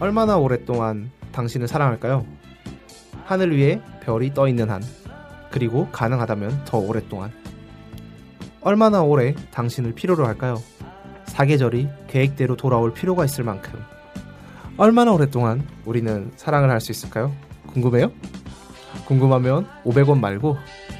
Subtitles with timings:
[0.00, 2.24] 얼마나 오랫동안 당신을 사랑할까요?
[3.24, 4.82] 하늘 위에 별이 떠 있는 한,
[5.50, 7.30] 그리고 가능하다면 더 오랫동안.
[8.60, 10.62] 얼마나 오래 당신을 필요로 할까요?
[11.26, 13.78] 사계절이 계획대로 돌아올 필요가 있을 만큼.
[14.76, 17.32] 얼마나 오랫동안 우리는 사랑을 할 수 있을까요?
[17.66, 18.12] 궁금해요?
[19.06, 20.56] 궁금하면 500원 말고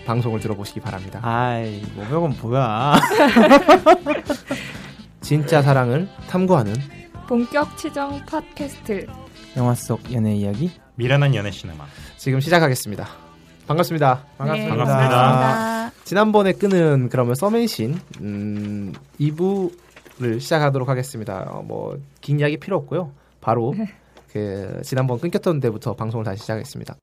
[0.06, 1.20] 방송을 들어보시기 바랍니다.
[1.22, 2.94] 아이 500원 뭐야
[5.20, 6.74] 진짜 사랑을 탐구하는
[7.28, 9.06] 본격 치정 팟캐스트
[9.58, 11.84] 영화 속 연애 이야기 미련한 연애 시네마.
[12.16, 13.06] 지금 시작하겠습니다.
[13.66, 14.14] 반갑습니다.
[14.14, 14.86] 네, 반갑습니다.
[14.86, 15.92] 반갑습니다.
[16.04, 21.44] 지난번에 끄는 그러면 서맨신 음, 2부를 시작하도록 하겠습니다.
[21.50, 23.12] 어, 뭐긴 이야기 필요 없고요.
[23.42, 23.74] 바로
[24.32, 26.96] 그 지난번 끊겼던 데부터 방송을 다시 시작하겠습니다.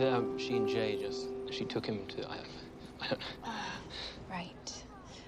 [0.00, 2.38] Oh, the, um, she and Jay just she took him to I,
[3.02, 3.76] I don't Ah,
[4.30, 4.84] right.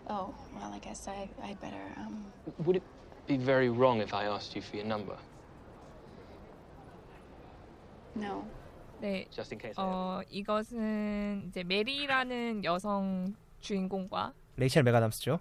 [0.08, 2.24] Oh, well, I guess I, I'd better, um...
[2.64, 2.82] Would it
[3.26, 5.16] be very wrong if I asked you for your number,
[8.14, 8.44] No.
[9.00, 9.74] 네, just in case?
[9.78, 15.40] 어 이것은 이제 메리라는 여성 주인공과 레이첼 메가담스죠.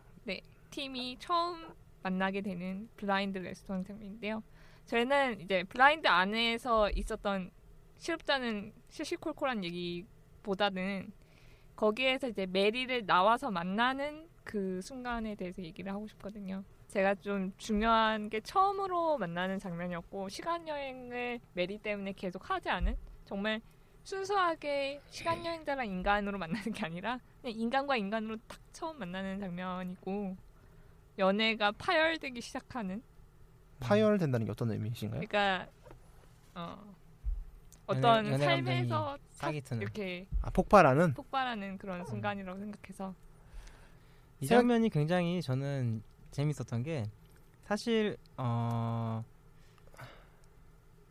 [0.71, 1.67] 팀이 처음
[2.01, 4.41] 만나게 되는 블라인드 레스토랑인데요.
[4.85, 7.51] 저희는 이제 블라인드 안에서 있었던
[8.01, 11.13] 실업자는 시시콜콜한 얘기보다는
[11.75, 16.63] 거기에서 이제 메리를 나와서 만나는 그 순간에 대해서 얘기를 하고 싶거든요.
[16.87, 23.61] 제가 좀 중요한 게 처음으로 만나는 장면이었고 시간 여행을 메리 때문에 계속 하지 않은 정말
[24.03, 30.35] 순수하게 시간 여행자랑 인간으로 만나는 게 아니라 그냥 인간과 인간으로 딱 처음 만나는 장면이고
[31.19, 33.03] 연애가 파열되기 시작하는
[33.79, 35.21] 파열된다는 게 어떤 의미이신가요?
[35.21, 35.67] 그러니까
[36.55, 36.95] 어
[37.87, 39.81] 어떤 연애- 연애 삶에서 감정이 사기 트는.
[39.81, 43.13] 이렇게 아, 폭발하는 폭발하는 그런 순간이라고 생각해서
[44.39, 47.05] 이 장면이 굉장히 저는 재밌었던 게
[47.65, 49.23] 사실 어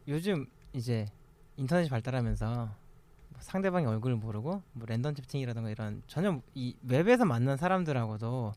[0.09, 1.07] 요즘 이제
[1.57, 8.53] 인터넷이 발달하면서 뭐 상대방의 얼굴을 모르고 뭐 랜덤 채팅이라든가 이런 전혀 이 웹에서 만난 사람들하고도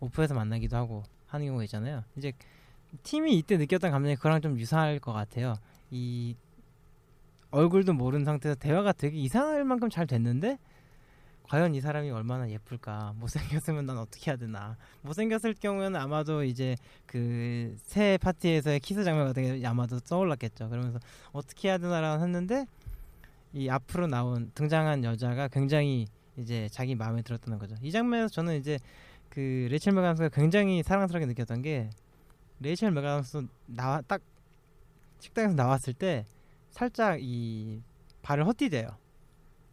[0.00, 2.04] 오프에서 만나기도 하고 하는 경우가 있잖아요.
[2.16, 2.32] 이제
[3.02, 5.54] 팀이 이때 느꼈던 감정이 그랑 좀 유사할 것 같아요.
[5.90, 6.36] 이
[7.52, 10.58] 얼굴도 모르는 상태에서 대화가 되게 이상할 만큼 잘 됐는데
[11.44, 13.14] 과연 이 사람이 얼마나 예쁠까?
[13.18, 14.76] 못생겼으면 난 어떻게 해야 되나?
[15.02, 16.76] 못생겼을 경우에는 아마도 이제
[17.06, 20.70] 그 새 파티에서의 키스 장면 같은 게 아마도 떠올랐겠죠.
[20.70, 20.98] 그러면서
[21.32, 22.64] 어떻게 해야 되나라고 했는데
[23.52, 26.06] 이 앞으로 나온 등장한 여자가 굉장히
[26.38, 27.76] 이제 자기 마음에 들었다는 거죠.
[27.82, 28.78] 이 장면에서 저는 이제
[29.28, 31.90] 그 레이첼 맥아담스가 굉장히 사랑스럽게 느꼈던 게
[32.60, 34.22] 레이첼 맥아담스 나와 딱
[35.18, 36.24] 식당에서 나왔을 때
[36.72, 37.80] 살짝 이
[38.22, 38.88] 발을 헛디뎌요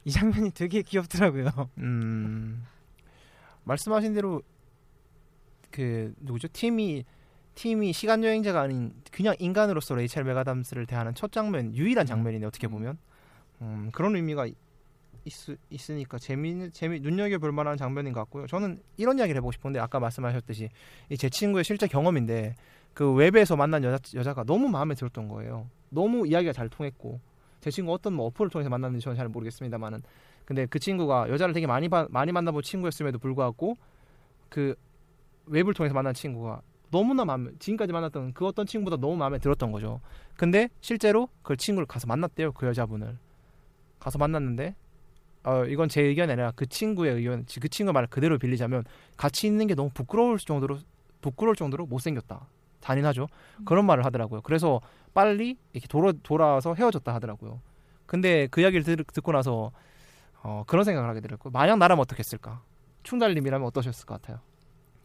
[0.06, 1.50] 이 장면이 되게 귀엽더라고요.
[1.80, 2.66] 음,
[3.64, 4.42] 말씀하신 대로
[5.72, 6.48] 그 누구죠?
[6.50, 7.04] 팀이
[7.56, 12.98] 팀이 시간 여행자가 아닌 그냥 인간으로서 레이첼 맥아담스를 대하는 첫 장면 유일한 장면이네 어떻게 보면
[13.62, 14.56] 음, 그런 의미가 있,
[15.69, 18.48] 있으니까 재미 재미 눈여겨 볼 만한 장면인 것 같고요.
[18.48, 20.69] 저는 이런 이야기를 해보고 싶은데 아까 말씀하셨듯이
[21.10, 22.56] 이제 친구의 실제 경험인데
[22.94, 25.69] 그 웹에서 만난 여자 여자가 너무 마음에 들었던 거예요.
[25.89, 27.19] 너무 이야기가 잘 통했고
[27.62, 30.01] 제 친구 어떤 뭐 어플을 통해서 만났는지 저는 잘 모르겠습니다만은
[30.45, 33.77] 근데 그 친구가 여자를 되게 많이 봐, 많이 만나본 친구였음에도 불구하고
[34.50, 34.75] 그
[35.45, 40.01] 웹을 통해서 만난 친구가 너무나 마음에 지금까지 만났던 그 어떤 친구보다 너무 마음에 들었던 거죠.
[40.38, 42.53] 근데 실제로 그 친구를 가서 만났대요.
[42.53, 43.18] 그 여자분을
[44.00, 44.75] 가서 만났는데
[45.44, 48.86] 어 이건 제 의견이 아니라 그 친구의 의견, 그 친구 말을 그대로 빌리자면
[49.18, 50.80] 같이 있는 게 너무 부끄러울 정도로
[51.21, 52.47] 부끄러울 정도로 못생겼다.
[52.81, 53.27] 잔인하죠.
[53.59, 53.65] 음.
[53.65, 54.41] 그런 말을 하더라고요.
[54.41, 54.81] 그래서
[55.14, 57.62] 빨리 이렇게 돌아 돌아와서 헤어졌다 하더라고요.
[58.06, 59.72] 근데 그 이야기를 들, 듣고 나서
[60.42, 61.52] 어, 그런 생각을 하게 되더라고요.
[61.52, 62.62] 만약 나라면 어떻겠을까?
[63.04, 64.40] 충달님이라면 어떠셨을 것 같아요?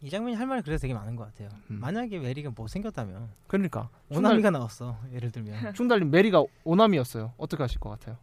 [0.01, 1.49] 이 장면이 할 말이 그래서 되게 많은 것 같아요.
[1.71, 1.81] 음.
[1.81, 4.99] 만약에 메리가 못생겼다면 그러니까 오나미가 나왔어.
[5.12, 7.33] 예를 들면 충달님 메리가 오남이었어요.
[7.39, 8.17] 어떻게 하실 것 같아요?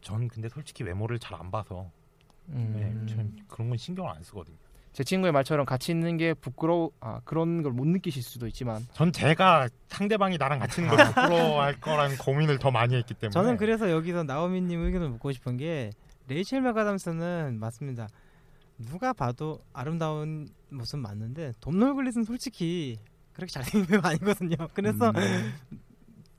[0.00, 1.90] 전 근데 솔직히 외모를 잘 안 봐서
[2.50, 2.72] 음.
[3.06, 4.56] 네, 전 그런 건 신경을 안 쓰거든요.
[4.94, 9.10] 제 친구의 말처럼 같이 있는 게 부끄러워 아 그런 걸 못 느끼실 수도 있지만 전
[9.12, 13.90] 제가 상대방이 나랑 같이 있는 걸 부끄러워할 거라는 고민을 더 많이 했기 때문에 저는 그래서
[13.90, 15.90] 여기서 나오미님 의견을 묻고 싶은 게
[16.28, 18.08] 레이첼 맥아담스는 맞습니다.
[18.78, 22.96] 누가 봐도 아름다운 모습 맞는데 돔놀 글릿은 솔직히
[23.32, 24.56] 그렇게 잘생긴 배우 아니거든요.
[24.74, 25.54] 그래서 음.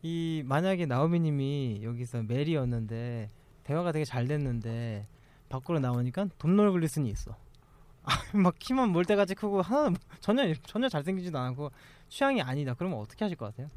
[0.02, 3.30] 이 만약에 나오미님이 여기서 메리였는데
[3.63, 5.07] 대화가 되게 잘 됐는데
[5.50, 7.36] 밖으로 나오니까 돔놀 글릿은 있어.
[8.06, 11.72] 아, 막 키만 몰대같이 크고 하나 뭐 전혀 전혀 잘생기지도 않고
[12.10, 12.74] 취향이 아니다.
[12.75, 13.69] 그러면 어떻게 하실 것 같아요?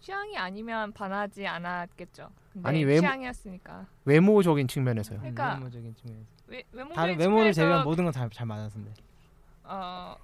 [0.00, 2.30] 취향이 아니면 반하지 않았겠죠.
[2.62, 3.86] 아니, 외모- 취향이었으니까.
[4.04, 5.18] 외모적인 측면에서요.
[5.18, 8.92] 그러니까 외모적인 측면에서 외, 외모적인 다른 외모를 제외한 모든 건다잘 맞았는데
[9.64, 10.16] 어,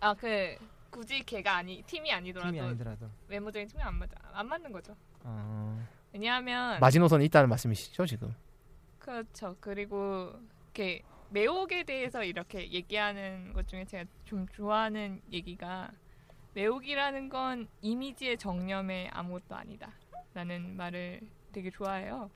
[0.00, 0.56] 아, 그
[0.90, 4.94] 굳이 걔가 아니 팀이 아니더라도 팀이 아니더라도 외모적인 측면 안 맞아 안 맞는 거죠.
[5.24, 5.82] 어,
[6.12, 8.34] 왜냐하면 마지노선이 있다는 말씀이시죠 지금?
[8.98, 9.56] 그렇죠.
[9.60, 10.32] 그리고
[10.66, 11.02] 이렇게
[11.32, 15.90] 매혹에 대해서 이렇게 얘기하는 것 중에 제가 좀 좋아하는 얘기가
[16.54, 19.92] 매혹이라는 건 이미지의 정념의 아무것도 아니다
[20.34, 21.20] 라는 말을
[21.52, 22.30] 되게 좋아해요.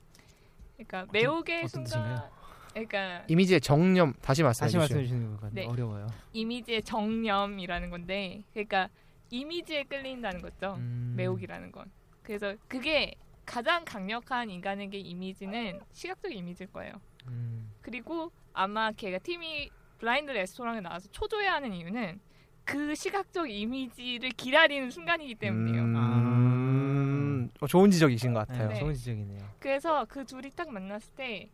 [0.75, 2.31] 그러니까 매혹의 어떤 순간, 뜻인가요?
[2.71, 4.77] 그러니까 이미지의 정념 다시 말씀해 다시.
[4.77, 5.53] 말씀해 주시는 것.
[5.53, 5.65] 네.
[5.65, 6.07] 어려워요.
[6.33, 8.89] 이미지의 정념이라는 건데, 그러니까
[9.31, 10.75] 이미지에 끌린다는 거죠.
[10.77, 11.13] 음.
[11.17, 11.91] 매혹이라는 건.
[12.21, 13.15] 그래서 그게
[13.45, 16.93] 가장 강력한 인간에게 이미지는 시각적 이미지일 거예요.
[17.27, 17.71] 음.
[17.81, 22.19] 그리고 아마 걔가 팀이 블라인드 레스토랑에 나와서 초조해 하는 이유는
[22.63, 25.83] 그 시각적 이미지를 기다리는 순간이기 때문이에요.
[25.83, 28.67] 음, 어, 좋은 지적이신 것 같아요.
[28.67, 28.79] 네, 네.
[28.81, 29.39] 좋은 지적이네요.
[29.59, 31.49] 그래서 그 둘이 딱 만났을 때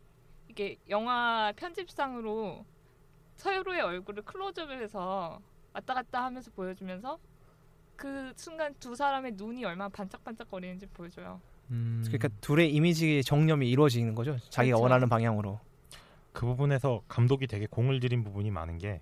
[0.48, 2.64] 이게 영화 편집상으로
[3.36, 5.40] 서로의 얼굴을 클로즈업을 해서
[5.72, 7.18] 왔다 갔다 하면서 보여주면서
[7.96, 11.40] 그 순간 두 사람의 눈이 얼마나 반짝반짝거리는지 보여줘요.
[11.70, 12.02] 음.
[12.06, 14.36] 그러니까 둘의 이미지의 정념이 이루어지는 거죠.
[14.50, 14.82] 자기가 그렇죠.
[14.82, 15.60] 원하는 방향으로.
[16.32, 19.00] 그 부분에서 감독이 되게 공을 들인 부분이 많은 게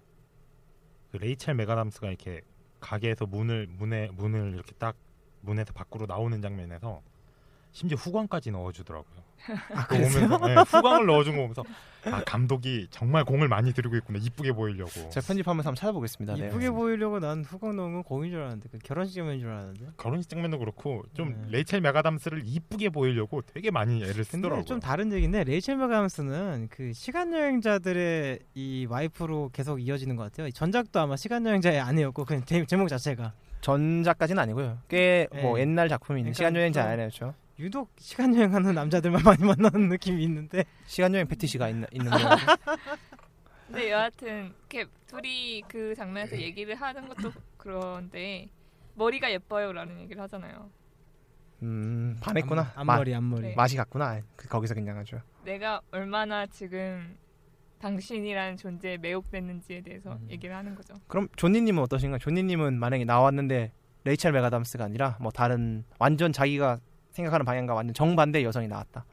[1.12, 2.41] 그 레이첼 맥아담스가 이렇게
[2.81, 4.97] 가게에서 문을 문에 문을 이렇게 딱
[5.43, 7.03] 문에서 밖으로 나오는 장면에서
[7.73, 9.23] 심지어 후광까지 넣어주더라고요.
[9.75, 11.65] 아, 보면서 네, 후광을 넣어준 거 보면서
[12.05, 14.91] 아 감독이 정말 공을 많이 들이고 있구나 이쁘게 보이려고.
[15.09, 16.35] 제가 편집하면서 한번 찾아보겠습니다.
[16.37, 16.47] 네.
[16.47, 19.87] 이쁘게 보이려고 난 후광 넣은 건 공인 줄 알았는데 그 결혼식 장면인 줄 알았는데.
[19.97, 21.49] 결혼식 장면도 그렇고 좀 네.
[21.59, 24.65] 레이첼 맥아담스를 이쁘게 보이려고 되게 많이 애를 근데 쓰더라고요.
[24.65, 30.51] 좀 다른 얘기인데 레이첼 맥아담스는 그 시간 여행자들의 이 와이프로 계속 이어지는 것 같아요.
[30.53, 34.79] 전작도 아마 시간 여행자의 아내였고 그 제, 제목 자체가 전작까지는 아니고요.
[34.89, 35.61] 꽤뭐 네.
[35.63, 37.35] 옛날 작품인 그러니까 시간 여행자 좀- 아니었죠.
[37.62, 42.26] 유독 시간 여행하는 남자들만 많이 만나는 느낌이 있는데 시간 여행 패티시가 있는 있는 거죠.
[43.69, 48.49] 근데 여하튼 이렇게 둘이 그 장면에서 얘기를 하는 것도 그런데
[48.97, 50.70] 머리가 예뻐요라는 얘기를 하잖아요.
[51.62, 52.73] 음, 반했구나.
[52.75, 53.43] 앞, 마- 앞머리 앞머리.
[53.43, 53.55] 네.
[53.55, 54.20] 맛이 갔구나.
[54.35, 55.20] 그, 거기서 그냥 하죠.
[55.44, 57.17] 내가 얼마나 지금
[57.79, 60.26] 당신이라는 존재에 매혹됐는지에 대해서 음.
[60.29, 60.94] 얘기를 하는 거죠.
[61.06, 62.19] 그럼 존니님은 어떠신가요?
[62.19, 63.73] 존니님은 만약에 나왔는데
[64.04, 66.81] 레이첼 맥아담스가 아니라 뭐 다른 완전 자기가
[67.12, 69.04] 생각하는 방향과 완전 정반대 여성이 나왔다.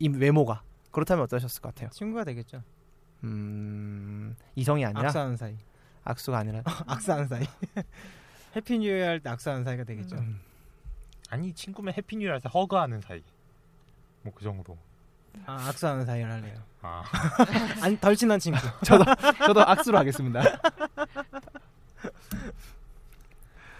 [0.00, 1.90] 이 외모가 그렇다면 어떠셨을 것 같아요?
[1.90, 2.62] 친구가 되겠죠.
[3.24, 5.56] 음, 이성이 아니라 악수하는 사이.
[6.04, 7.44] 악수가 아니라 악수하는 사이.
[8.56, 10.16] Happy New Year 할 때 악수하는 사이가 되겠죠.
[10.16, 10.40] 음,
[11.30, 13.22] 아니 친구면 해피뉴이라서 허그하는 사이.
[14.22, 14.76] 뭐 그 정도.
[15.46, 16.58] 아, 악수하는 사이를 할래요.
[16.82, 17.02] 아
[17.82, 18.58] 아니 덜 친한 친구.
[18.84, 19.04] 저도
[19.46, 20.42] 저도 악수로 하겠습니다.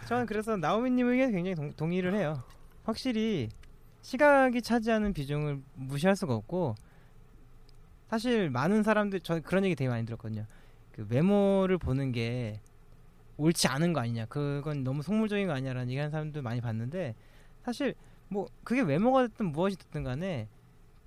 [0.06, 2.42] 저는 그래서 나오미님 의견 굉장히 동, 동의를 해요.
[2.88, 3.50] 확실히
[4.00, 6.74] 시각이 차지하는 비중을 무시할 수가 없고
[8.08, 10.46] 사실 많은 사람들 저 그런 얘기 되게 많이 들었거든요.
[10.92, 12.60] 그 외모를 보는 게
[13.36, 14.24] 옳지 않은 거 아니냐.
[14.26, 17.14] 그건 너무 속물적인 거 아니냐라는 얘기하는 사람들 많이 봤는데
[17.62, 17.94] 사실
[18.28, 20.48] 뭐 그게 외모가 됐든 무엇이 됐든 간에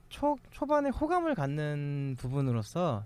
[0.10, 3.04] 초 초반에 호감을 갖는 부분으로서는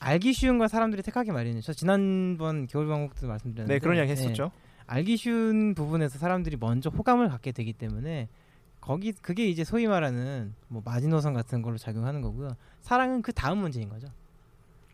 [0.00, 1.60] 알기 쉬운 걸 사람들이 택하기 마련이에요.
[1.60, 4.50] 저 지난번 겨울방학 때도 말씀드렸는데 네, 그런 이야기 예, 했었죠.
[4.90, 8.28] 알기 쉬운 부분에서 사람들이 먼저 호감을 갖게 되기 때문에
[8.80, 12.56] 거기 그게 이제 소위 말하는 뭐 마지노선 같은 걸로 작용하는 거고요.
[12.80, 14.08] 사랑은 그 다음 문제인 거죠.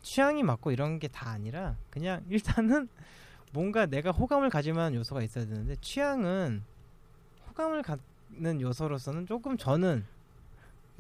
[0.03, 2.89] 취향이 맞고 이런 게 다 아니라 그냥 일단은
[3.53, 6.63] 뭔가 내가 호감을 가질 만한 요소가 있어야 되는데 취향은
[7.49, 10.05] 호감을 갖는 요소로서는 조금 저는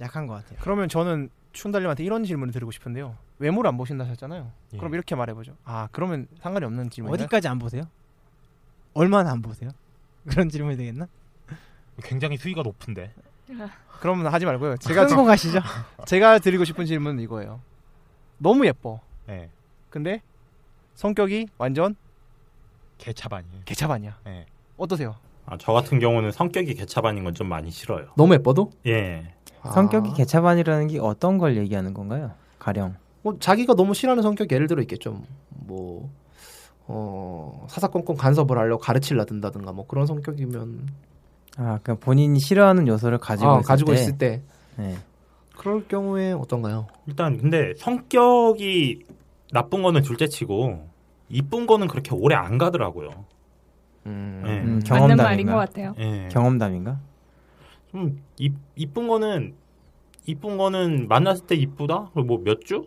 [0.00, 0.58] 약한 것 같아요.
[0.62, 3.14] 그러면 저는 춘달님한테 이런 질문을 드리고 싶은데요.
[3.40, 4.50] 외모를 안 보신다 하셨잖아요.
[4.72, 4.78] 예.
[4.78, 5.54] 그럼 이렇게 말해보죠.
[5.64, 7.24] 아 그러면 상관이 없는 질문이에요.
[7.24, 7.82] 어디까지 안 보세요?
[8.96, 9.70] 얼마나 안 보세요?
[10.28, 11.06] 그런 질문이 되겠나?
[12.02, 13.12] 굉장히 수위가 높은데.
[14.00, 14.76] 그러면 하지 말고요.
[14.78, 15.60] 제가 지- 성공하시죠.
[16.06, 17.60] 제가 드리고 싶은 질문은 이거예요.
[18.38, 19.00] 너무 예뻐.
[19.28, 19.48] 예.
[19.90, 20.20] 근데
[20.94, 21.94] 성격이 완전
[22.98, 23.62] 개차반이에요.
[23.64, 24.18] 개차반이야.
[24.26, 24.46] 예.
[24.76, 25.16] 어떠세요?
[25.46, 28.08] 아, 저 같은 경우는 성격이 개차반인 건 좀 많이 싫어요.
[28.16, 29.32] 너무 예뻐도 예.
[29.72, 32.32] 성격이 아, 개차반이라는 게 어떤 걸 얘기하는 건가요?
[32.58, 35.22] 가령 뭐 자기가 너무 싫어하는 성격 예를 들어 있겠죠.
[35.50, 36.10] 뭐
[36.88, 40.88] 어, 사사건건 간섭을 하려고 가르치려 든다든가 뭐 그런 성격이면
[41.58, 44.42] 아, 그러니까 본인이 싫어하는 요소를 가지고 아, 있을 가지고 때, 있을 때
[44.76, 44.96] 네.
[45.56, 46.86] 그럴 경우에 어떤가요?
[47.06, 49.04] 일단 근데 성격이
[49.52, 50.86] 나쁜 거는 둘째치고
[51.30, 53.10] 이쁜 거는 그렇게 오래 안 가더라고요.
[54.06, 54.50] 음, 예.
[54.60, 55.56] 음, 맞는 말인 것 경험담인가?
[55.56, 55.94] 같아요.
[55.98, 56.28] 예.
[56.30, 57.00] 경험담인가?
[57.90, 59.54] 좀 이, 이쁜 거는
[60.26, 62.10] 이쁜 거는 만났을 때 이쁘다.
[62.14, 62.86] 뭐 몇 주?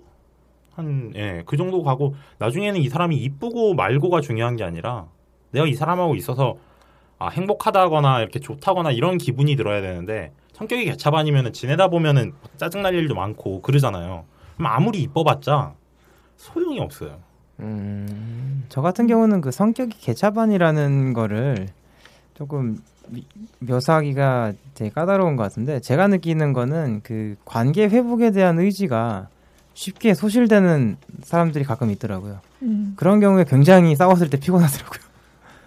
[0.79, 5.07] 한 예, 그 정도 가고 나중에는 이 사람이 이쁘고 말고가 중요한 게 아니라
[5.51, 6.55] 내가 이 사람하고 있어서
[7.19, 13.13] 아, 행복하다거나 이렇게 좋다거나 이런 기분이 들어야 되는데 성격이 개차반이면은 지내다 보면은 짜증 날 일도
[13.13, 14.23] 많고 그러잖아요.
[14.55, 15.73] 그럼 아무리 이뻐봤자
[16.37, 17.19] 소용이 없어요.
[17.59, 21.67] 음, 저 같은 경우는 그 성격이 개차반이라는 거를
[22.35, 22.77] 조금
[23.09, 23.25] 미-
[23.59, 29.27] 묘사하기가 되게 까다로운 것 같은데 제가 느끼는 거는 그 관계 회복에 대한 의지가
[29.79, 32.41] 쉽게 소실되는 사람들이 가끔 있더라고요.
[32.63, 32.95] 음.
[32.97, 34.99] 그런 경우에 굉장히 싸웠을 때 피곤하더라고요.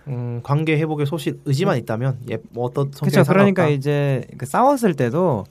[0.09, 3.25] 음, 관계 회복의 소실 의지만 있다면 예, 뭐 어떤 그렇죠.
[3.25, 3.69] 그러니까.
[3.69, 5.45] 이제 그 싸웠을 때도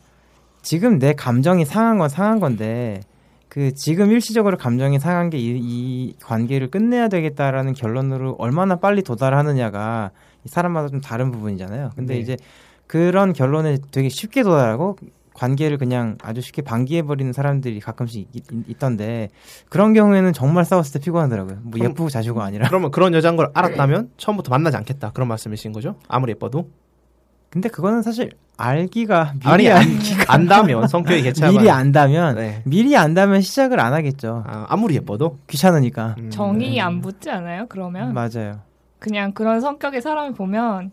[0.61, 3.01] 지금 내 감정이 상한 건 상한 건데
[3.49, 10.11] 그 지금 일시적으로 감정이 상한 게 이, 이 관계를 끝내야 되겠다라는 결론으로 얼마나 빨리 도달하느냐가
[10.45, 11.93] 이 사람마다 좀 다른 부분이잖아요.
[11.95, 12.19] 근데 네.
[12.19, 12.37] 이제
[12.85, 14.97] 그런 결론에 되게 쉽게 도달하고
[15.33, 19.29] 관계를 그냥 아주 쉽게 방기해 버리는 사람들이 가끔씩 있, 있 던데
[19.69, 21.59] 그런 경우에는 정말 싸웠을 때 피곤하더라고요.
[21.63, 22.67] 뭐 그럼- 예쁘고 자시고 아니라.
[22.67, 25.95] 그러면 그런 여자인 걸 알았다면 처음부터 만나지 않겠다 그런 말씀이신 거죠?
[26.07, 26.69] 아무리 예뻐도
[27.49, 29.87] 근데 그거는 사실 알기가 미리 아니 알- 안,
[30.27, 32.61] 안다면 성격이 개차반 미리 안다면 네.
[32.65, 34.43] 미리 안다면 시작을 안 하겠죠.
[34.47, 36.15] 아, 아무리 예뻐도 귀찮으니까.
[36.19, 37.65] 음, 정이 안 붙지 않아요?
[37.67, 38.59] 그러면 맞아요.
[38.99, 40.91] 그냥 그런 성격의 사람을 보면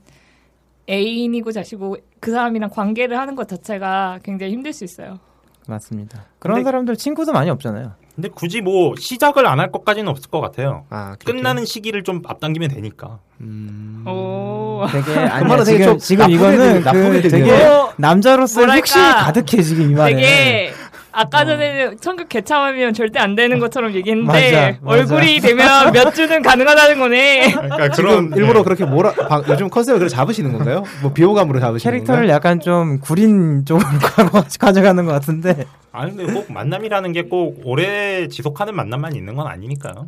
[0.88, 5.18] 애인이고 자시고 그 사람이랑 관계를 하는 것 자체가 굉장히 힘들 수 있어요.
[5.66, 6.24] 맞습니다.
[6.38, 7.92] 그런 근데- 사람들 친구도 많이 없잖아요.
[8.14, 10.86] 근데 굳이 뭐 시작을 안 할 것까지는 없을 것 같아요.
[10.90, 11.14] 아?
[11.24, 13.20] 끝나는 시기를 좀 앞당기면 되니까.
[13.40, 14.02] 음...
[14.08, 14.84] 오.
[14.90, 18.76] 되게 그 아니야 말은 되게 지금 좀 지금 나쁘게 이거는 나쁘게 그 되게 뭐랄까.
[18.80, 20.14] 혁신이 가득해 지금 이 말에.
[20.16, 20.72] 되게
[21.20, 24.98] 아까 전에는 성격 개참하면 절대 안 되는 것처럼 얘기했는데 맞아, 맞아.
[25.16, 27.52] 얼굴이 되면 몇 주는 가능하다는 거네.
[27.52, 30.84] 그러니까 지금 일부러 그렇게 몰아 방- 요즘 컨셉을 그렇게 잡으시는 건가요?
[31.02, 32.34] 뭐 비호감으로 잡으시는 캐릭터를 건가요?
[32.34, 33.84] 약간 좀 구린 쪽으로
[34.60, 35.64] 가져가는 것 같은데.
[35.92, 40.06] 아니 근데 꼭 만남이라는 게 꼭 오래 지속하는 만남만 있는 건 아니니까요.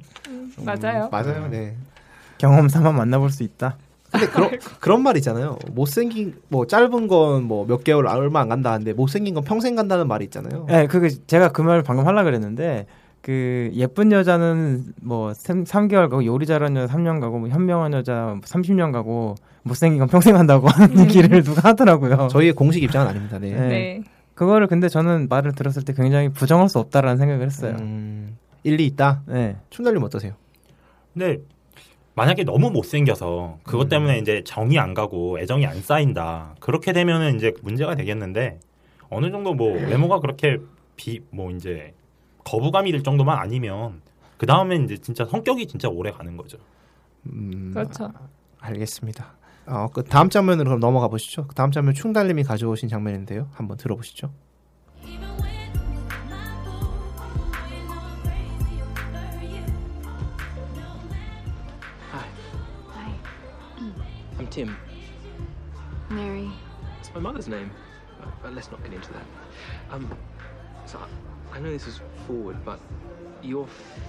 [0.64, 1.08] 맞아요.
[1.10, 1.48] 맞아요.
[1.50, 1.74] 네.
[2.38, 3.76] 경험 삼아 만나볼 수 있다.
[4.10, 4.50] 근데 그런
[4.80, 5.58] 그런 말 있잖아요.
[5.72, 10.08] 못생긴 뭐 짧은 건 뭐 몇 개월 얼마 안 간다 하는데 못생긴 건 평생 간다는
[10.08, 10.66] 말이 있잖아요.
[10.68, 12.86] 네, 그게 제가 그 말을 방금 하려 그랬는데
[13.22, 18.36] 그 예쁜 여자는 뭐 3, 개월 가고 요리 잘하는 여자 3년 가고 뭐 현명한 여자
[18.42, 22.28] 30년 가고 못생긴 건 평생 한다고 하는 얘기를 누가 하더라고요.
[22.28, 23.38] 저희의 공식 입장은 아닙니다.
[23.38, 23.50] 네.
[23.52, 23.68] 네.
[23.68, 24.02] 네.
[24.34, 27.76] 그거를 근데 저는 말을 들었을 때 굉장히 부정할 수 없다라는 생각을 했어요.
[27.78, 29.20] 음, 일리 있다.
[29.26, 29.56] 네.
[29.68, 30.32] 춘달님 어떠세요?
[31.12, 31.40] 근데
[32.14, 33.88] 만약에 너무 못생겨서 그것 음.
[33.88, 36.56] 때문에 이제 정이 안 가고 애정이 안 쌓인다.
[36.60, 38.58] 그렇게 되면은 이제 문제가 되겠는데
[39.08, 40.58] 어느 정도 뭐 외모가 그렇게
[40.96, 41.94] 비 뭐 이제
[42.44, 44.02] 거부감이 들 정도만 아니면
[44.36, 46.58] 그 다음에 이제 진짜 성격이 진짜 오래 가는 거죠.
[47.26, 48.10] 음, 그렇죠.
[48.60, 49.34] 알겠습니다.
[49.66, 51.46] 어, 그 다음 장면으로 그럼 넘어가 보시죠.
[51.46, 53.48] 그 다음 장면 충달님이 가져오신 장면인데요.
[53.52, 54.30] 한번 들어보시죠.
[64.50, 64.76] Tim.
[66.10, 66.50] Mary.
[66.98, 67.70] It's my mother's name.
[68.42, 69.24] But, let's not get into that.
[69.90, 70.10] Um,
[70.86, 72.80] so I, I know this is forward, but
[73.42, 73.66] your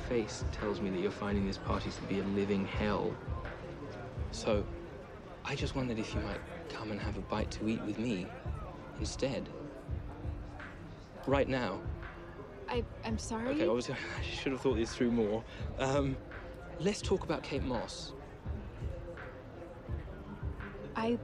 [0.10, 3.14] face tells me that you're finding this party to be a living hell.
[4.32, 4.66] So
[5.46, 8.26] I just wondered if you might come and have a bite to eat with me
[9.00, 9.48] instead.
[11.28, 11.80] Right now.
[12.68, 13.50] I I'm sorry.
[13.50, 15.44] Okay, obviously I should have thought this through more.
[15.78, 16.18] Um,
[16.80, 18.14] let's talk about Kate Moss.
[20.96, 21.18] I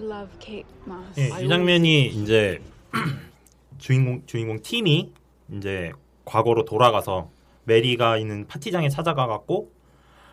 [0.00, 1.20] love Kate Moss.
[1.20, 2.60] 예, 이 장면이 이제
[3.78, 5.12] 주인공 주인공 팀이
[5.56, 5.92] 이제
[6.24, 7.30] 과거로 돌아가서
[7.64, 9.70] 메리가 있는 파티장에 찾아가 갖고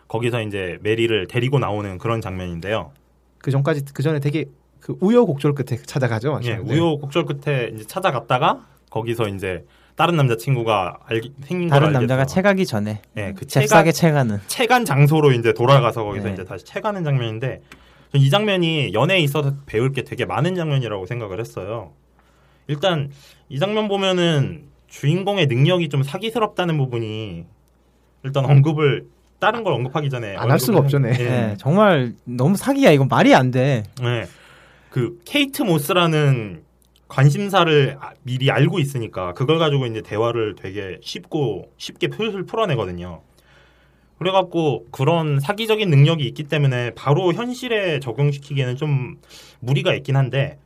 [0.08, 2.92] 거기서 이제 메리를 데리고 나오는 그런 장면인데요.
[3.40, 4.46] 그 전까지 그 전에 되게
[4.80, 6.40] 그 우여곡절 끝에 찾아가죠.
[6.44, 6.58] 예?
[6.58, 6.58] 네.
[6.58, 12.00] 우여곡절 끝에 이제 찾아갔다가 거기서 이제 다른 남자 친구가 알기, 생긴 걸 다른 알겠어.
[12.02, 16.34] 남자가 채가기 전에 예, 그 채가 잽싸게 채가는 채간 장소로 이제 돌아가서 거기서 네.
[16.34, 17.62] 이제 다시 채가는 장면인데
[18.16, 21.92] 이 장면이 연애에 있어서 배울 게 되게 많은 장면이라고 생각을 했어요.
[22.68, 23.12] 일단
[23.50, 27.46] 이 장면 보면은 주인공의 능력이 좀 사기스럽다는 부분이
[28.24, 29.08] 일단 언급을
[29.40, 31.12] 다른 걸 언급하기 전에 안 할 수가 언급을 없죠, 네.
[31.12, 33.84] 네, 정말 너무 사기야 이건 말이 안 돼.
[34.02, 34.26] 네.
[34.90, 36.64] 그 케이트 모스라는
[37.08, 43.22] 관심사를 아- 미리 알고 있으니까 그걸 가지고 이제 대화를 되게 쉽고 쉽게 풀 풀어내거든요.
[44.20, 49.18] 그래갖고 그런 사기적인 능력이 있기 때문에 바로 현실에 적용시키기에는 좀
[49.60, 50.58] 무리가 있긴 한데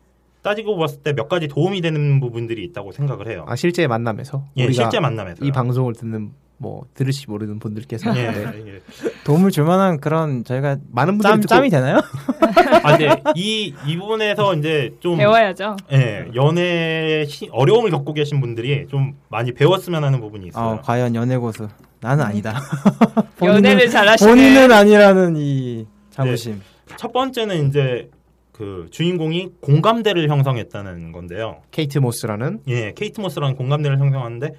[0.41, 3.45] 따지고 봤을 때 몇 가지 도움이 되는 부분들이 있다고 생각을 해요.
[3.47, 8.31] 아 실제 만남에서 예, 우리가 실제 만남에서 이 방송을 듣는 뭐 들으시 모르는 분들께서 예,
[8.31, 8.53] 네.
[8.67, 8.81] 예.
[9.23, 12.01] 도움을 줄 만한 그런 저희가 많은 분들이 짬, 듣고 짬이 되나요?
[12.83, 15.77] 아, 근데 이, 이 부분에서 이제 좀 배워야죠.
[15.93, 20.65] 예, 연애 시, 어려움을 겪고 계신 분들이 좀 많이 배웠으면 하는 부분이 있어요.
[20.65, 21.69] 어, 과연 연애 고수
[22.01, 22.59] 나는 아니다.
[23.41, 26.61] 연애를 잘하시는 본인은 아니라는 이 자부심.
[26.97, 28.09] 첫 번째는 이제
[28.51, 31.61] 그 주인공이 공감대를 형성했다는 건데요.
[31.71, 34.49] 케이트 모스라는 예, 케이트 모스라는 공감대를 형성하는데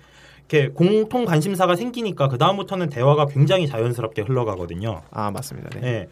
[0.50, 5.02] 이렇게 공통 관심사가 생기니까 그 다음부터는 대화가 굉장히 자연스럽게 흘러가거든요.
[5.12, 5.70] 아 맞습니다.
[5.80, 5.86] 네.
[5.86, 6.08] 예.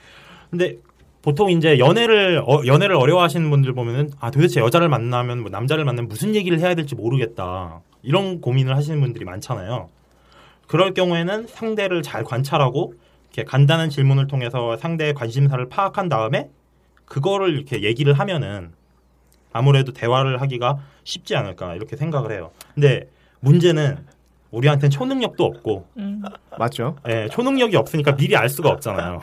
[0.48, 0.76] 근데
[1.22, 6.08] 보통 이제 연애를 어, 연애를 어려워하시는 분들 보면은 아 도대체 여자를 만나면 뭐 남자를 만나면
[6.08, 9.88] 무슨 얘기를 해야 될지 모르겠다 이런 고민을 하시는 분들이 많잖아요.
[10.68, 12.94] 그럴 경우에는 상대를 잘 관찰하고
[13.32, 16.48] 이렇게 간단한 질문을 통해서 상대의 관심사를 파악한 다음에
[17.06, 18.70] 그거를 이렇게 얘기를 하면은
[19.52, 22.52] 아무래도 대화를 하기가 쉽지 않을까 이렇게 생각을 해요.
[22.74, 23.08] 근데
[23.40, 23.98] 문제는
[24.50, 26.22] 우리한테는 초능력도 없고 음.
[26.58, 26.96] 맞죠?
[27.08, 29.20] 예, 초능력이 없으니까 미리 알 수가 없잖아요.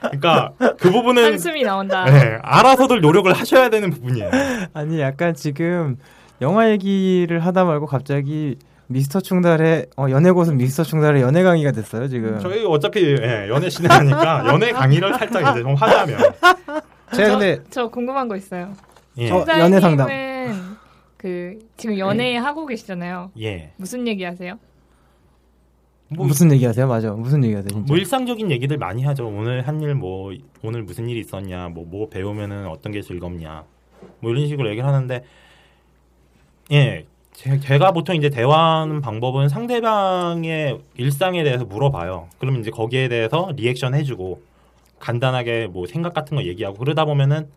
[0.00, 2.06] 그러니까 그 부분은 한숨이 나온다.
[2.08, 4.30] 예, 알아서들 노력을 하셔야 되는 부분이에요.
[4.72, 5.96] 아니 약간 지금
[6.40, 8.56] 영화 얘기를 하다 말고 갑자기
[8.86, 12.38] 미스터 충달의 어, 연애 고수 미스터 충달의 연애 강의가 됐어요 지금.
[12.40, 16.18] 저희 어차피 예, 연애 진행하니까 연애 강의를 살짝 이제 좀 하자면
[17.14, 18.72] 제가 근데 저 궁금한 거 있어요.
[19.18, 20.08] 예, 어, 연애 상담.
[21.24, 23.30] 그 지금 연애 하고 계시잖아요.
[23.40, 23.70] 예.
[23.78, 24.58] 무슨 얘기 하세요?
[26.08, 26.86] 뭐, 무슨 얘기 하세요?
[26.86, 27.12] 맞아.
[27.12, 27.66] 무슨 얘기 하세요?
[27.70, 27.86] 진짜.
[27.88, 29.26] 뭐 일상적인 얘기들 많이 하죠.
[29.26, 33.64] 오늘 한 일 뭐 오늘 무슨 일이 있었냐, 뭐뭐 배우면은 어떤 게 즐겁냐,
[34.20, 35.24] 뭐 이런 식으로 얘기를 하는데
[36.72, 37.06] 예.
[37.32, 42.28] 제- 제가 보통 이제 대화하는 방법은 상대방의 일상에 대해서 물어봐요.
[42.38, 44.42] 그러면 이제 거기에 대해서 리액션 해주고
[44.98, 47.48] 간단하게 뭐 생각 같은 거 얘기하고 그러다 보면은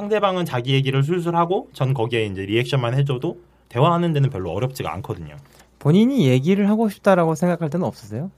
[0.00, 5.36] 상대방은 자기 얘기를 술술 하고 전 거기에 이제 리액션만 해줘도 대화하는 데는 별로 어렵지가 않거든요.
[5.78, 8.30] 본인이 얘기를 하고 싶다라고 생각할 때는 없으세요?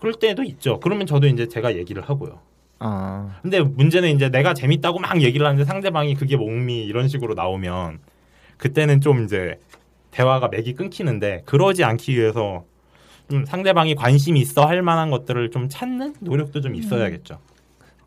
[0.00, 0.80] 그럴 때도 있죠.
[0.80, 2.40] 그러면 저도 이제 제가 얘기를 하고요.
[2.80, 8.00] 아 근데 문제는 이제 내가 재밌다고 막 얘기를 하는데 상대방이 그게 목미 이런 식으로 나오면
[8.58, 9.58] 그때는 좀 이제
[10.10, 12.64] 대화가 맥이 끊기는데 그러지 않기 위해서
[13.30, 17.38] 좀 상대방이 관심이 있어 할 만한 것들을 좀 찾는 노력도 좀 있어야겠죠.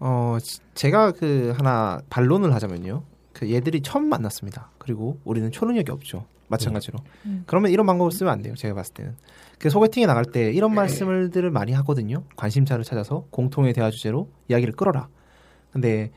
[0.04, 3.04] 어 지- 제가 그 하나 반론을 하자면요.
[3.34, 4.72] 그 얘들이 처음 만났습니다.
[4.80, 6.26] 그리고 우리는 초능력이 없죠.
[6.48, 7.00] 마찬가지로.
[7.28, 7.44] 음.
[7.48, 8.56] 그러면 이런 방법을 쓰면 안 돼요.
[8.56, 9.16] 제가 봤을 때는.
[9.60, 12.24] 그 소개팅에 나갈 때 이런 말씀들을 많이 하거든요.
[12.36, 15.08] 관심사를 찾아서 공통의 대화 주제로 이야기를 끌어라.
[15.72, 16.12] 근데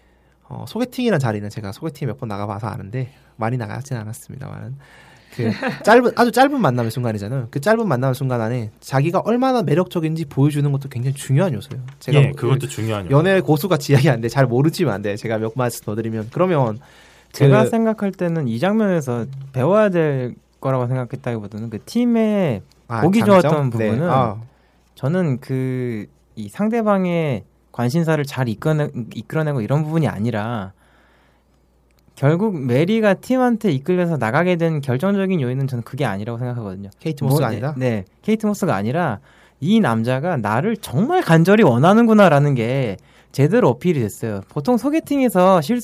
[0.49, 4.77] 어, 소개팅이라는 자리는 제가 소개팅 몇 번 나가봐서 아는데 많이 나가진 않았습니다만
[5.37, 5.51] 그
[5.85, 7.49] 짧은 아주 짧은 만남의 순간이잖아요.
[7.51, 11.83] 그 짧은 만남의 순간 안에 자기가 얼마나 매력적인지 보여주는 것도 굉장히 중요한 요소예요.
[12.01, 13.17] 제가 예, 뭐 그것도 중요한 요소.
[13.17, 15.17] 연애 고수 같이 이야기하는데 잘 모르지만 안 돼.
[15.17, 16.79] 제가 몇 말씀 더 드리면 그러면
[17.33, 23.41] 제가 그- 생각할 때는 이 장면에서 배워야 될 거라고 생각했다기보다는 그 팀의 아, 보기 장점?
[23.41, 23.89] 좋았던 네.
[23.91, 24.37] 부분은 아,
[24.95, 30.73] 저는 그 이 상대방의 관심사를 잘 이끌어내, 이끌어내고 이런 부분이 아니라
[32.15, 36.91] 결국 메리가 팀한테 이끌려서 나가게 된 결정적인 요인은 저는 그게 아니라고 생각하거든요.
[37.01, 37.75] 케이트 모스가 뭐, 아니다.
[37.77, 39.19] 네, 네, 케이트 모스가 아니라
[39.61, 42.97] 이 남자가 나를 정말 간절히 원하는구나라는 게
[43.33, 44.43] 제대로 어필이 됐어요.
[44.49, 45.81] 보통 소개팅에서 실,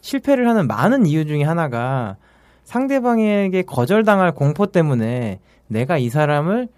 [0.00, 2.16] 실패를 하는 많은 이유 중에 하나가
[2.64, 6.68] 상대방에게 거절당할 공포 때문에 내가 이 사람을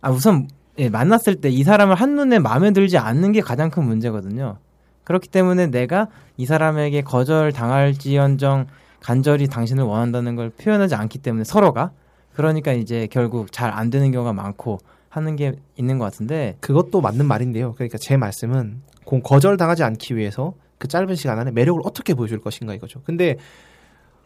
[0.00, 0.48] 아 우선
[0.78, 4.56] 예, 만났을 때 이 사람을 한눈에 마음에 들지 않는 게 가장 큰 문제거든요.
[5.04, 8.66] 그렇기 때문에 내가 이 사람에게 거절 당할지언정
[9.00, 11.90] 간절히 당신을 원한다는 걸 표현하지 않기 때문에 서로가
[12.32, 17.26] 그러니까 이제 결국 잘 안 되는 경우가 많고 하는 게 있는 것 같은데 그것도 맞는
[17.26, 17.72] 말인데요.
[17.74, 22.40] 그러니까 제 말씀은 공 거절 당하지 않기 위해서 그 짧은 시간 안에 매력을 어떻게 보여줄
[22.40, 23.00] 것인가 이거죠.
[23.04, 23.36] 근데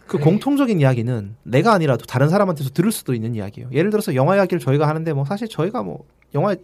[0.07, 3.69] 그 공통적인 이야기는 내가 아니라도 다른 사람한테서 들을 수도 있는 이야기예요.
[3.73, 6.57] 예를 들어서 영화 이야기를 저희가 하는데 뭐 사실 저희가 뭐 영화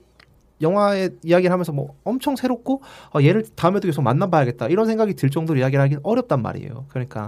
[0.60, 2.82] 영화의 이야기를 하면서 뭐 엄청 새롭고
[3.14, 6.86] 어, 얘를 다음에도 계속 만나봐야겠다 이런 생각이 들 정도로 이야기를 하긴 어렵단 말이에요.
[6.88, 7.26] 그러니까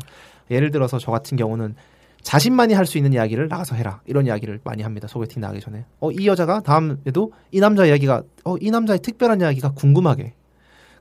[0.51, 1.75] 예를 들어서 저 같은 경우는
[2.23, 6.11] 자신만이 할 수 있는 이야기를 나가서 해라 이런 이야기를 많이 합니다 소개팅 나가기 전에 어
[6.11, 10.33] 이 여자가 다음에도 이 남자 이야기가 어 이 남자의 특별한 이야기가 궁금하게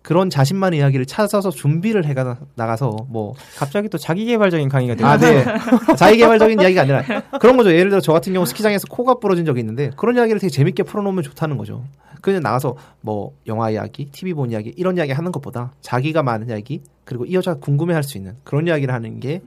[0.04, 5.18] 그런 자신만의 이야기를 찾아서 준비를 해가 나가서 뭐 갑자기 또 자기 개발적인 강의가 되고 아,
[5.18, 5.44] 네.
[5.98, 7.02] 자기 개발적인 이야기가 아니라
[7.40, 7.72] 그런 거죠.
[7.72, 11.24] 예를 들어 저 같은 경우 스키장에서 코가 부러진 적이 있는데 그런 이야기를 되게 재밌게 풀어놓으면
[11.24, 11.84] 좋다는 거죠.
[12.26, 16.82] 그냥 나가서 뭐 영화 이야기, TV 본 이야기 이런 이야기 하는 것보다 자기가 많은 이야기
[17.04, 19.44] 그리고 이 여자가 궁금해할 수 있는 그런 이야기를 하는 게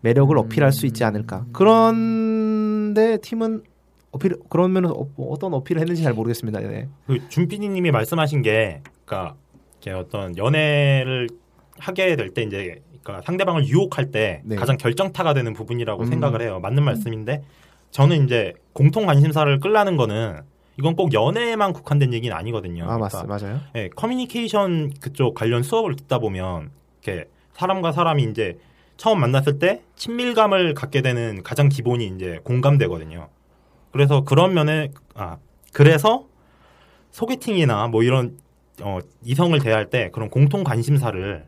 [0.00, 1.46] 매력을 어필할 수 있지 않을까.
[1.52, 3.62] 그런데 팀은
[4.10, 6.58] 어필 그런 면에서 어, 뭐 어떤 어필을 했는지 잘 모르겠습니다.
[6.58, 6.88] 네.
[7.06, 9.36] 그 준피디님이 말씀하신 게, 그러니까
[9.94, 11.28] 어떤 연애를
[11.78, 14.56] 하게 될 때 이제 그러니까 상대방을 유혹할 때 네.
[14.56, 16.06] 가장 결정타가 되는 부분이라고 음.
[16.06, 16.58] 생각을 해요.
[16.60, 17.44] 맞는 말씀인데
[17.92, 20.40] 저는 이제 공통 관심사를 끌라는 거는
[20.78, 22.84] 이건 꼭 연애에만 국한된 얘기는 아니거든요.
[22.84, 23.60] 아 그러니까 맞, 맞아요.
[23.74, 26.70] 예, 커뮤니케이션 그쪽 관련 수업을 듣다 보면
[27.02, 28.58] 이렇게 사람과 사람이 이제
[28.96, 33.28] 처음 만났을 때 친밀감을 갖게 되는 가장 기본이 이제 공감되거든요.
[33.92, 35.38] 그래서 그런 면에 아
[35.72, 36.26] 그래서
[37.10, 38.38] 소개팅이나 뭐 이런
[38.82, 41.46] 어, 이성을 대할 때 그런 공통 관심사를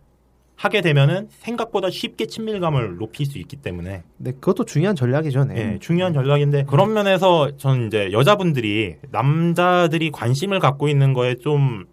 [0.59, 5.45] 하게 되면은 생각보다 쉽게 친밀감을 높일 수 있기 때문에 네, 그것도 중요한 전략이죠.
[5.45, 5.75] 네.
[5.75, 11.85] 예, 중요한 전략인데 그런 면에서 저는 이제 여자분들이 남자들이 관심을 갖고 있는 거에 좀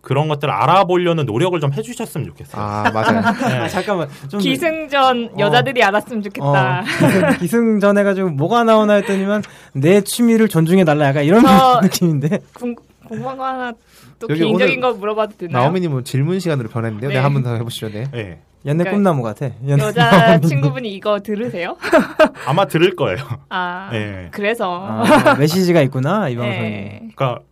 [0.00, 2.62] 그런 것들을 알아보려는 노력을 좀 해주셨으면 좋겠어요.
[2.62, 3.20] 아 맞아요.
[3.48, 3.56] 네.
[3.58, 5.36] 아, 잠깐만 좀 기승전 어.
[5.36, 6.80] 여자들이 알았으면 좋겠다.
[6.80, 9.42] 어, 기승, 기승전 해가지고 뭐가 나오나 했더니만
[9.74, 12.76] 내 취미를 존중해 달라 약간 이런 저- 느낌인데 궁,
[13.08, 13.72] 궁금한 거 하나
[14.18, 15.62] 또 개인적인 거 물어봐도 되나요?
[15.64, 17.08] 나오미님은 질문 시간으로 변했는데요.
[17.08, 17.20] 네, 네.
[17.20, 17.90] 한번 더 해보시죠.
[17.90, 18.04] 네.
[18.14, 18.38] 예.
[18.66, 19.50] 연애 그러니까 꿈나무 같아.
[19.66, 21.76] 연애 여자 친구분이 이거 들으세요?
[22.46, 23.18] 아마 들을 거예요.
[23.48, 24.28] 아 예.
[24.32, 26.60] 그래서 아, 메시지가 있구나 이 방송에.
[26.60, 27.08] 네.
[27.14, 27.42] 그러니까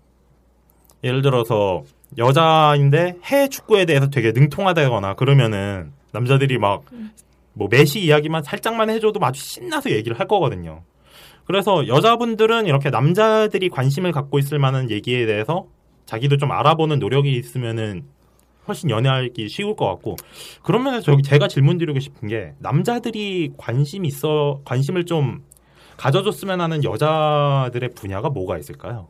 [1.04, 1.84] 예를 들어서
[2.18, 6.82] 여자인데 해외 축구에 대해서 되게 능통하다거나 그러면은 남자들이 막
[7.56, 10.82] 뭐 메시 이야기만 살짝만 해줘도 아주 신나서 얘기를 할 거거든요.
[11.46, 15.66] 그래서 여자분들은 이렇게 남자들이 관심을 갖고 있을 만한 얘기에 대해서
[16.04, 18.04] 자기도 좀 알아보는 노력이 있으면은
[18.68, 20.16] 훨씬 연애하기 쉬울 것 같고
[20.62, 25.44] 그런 면에서 저기 제가 질문 드리고 싶은 게 남자들이 관심 있어 관심을 좀
[25.96, 29.08] 가져줬으면 하는 여자들의 분야가 뭐가 있을까요?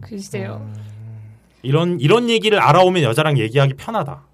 [0.00, 0.60] 글쎄요.
[0.60, 0.98] 음.
[1.62, 4.27] 이런 이런 얘기를 알아오면 여자랑 얘기하기 편하다.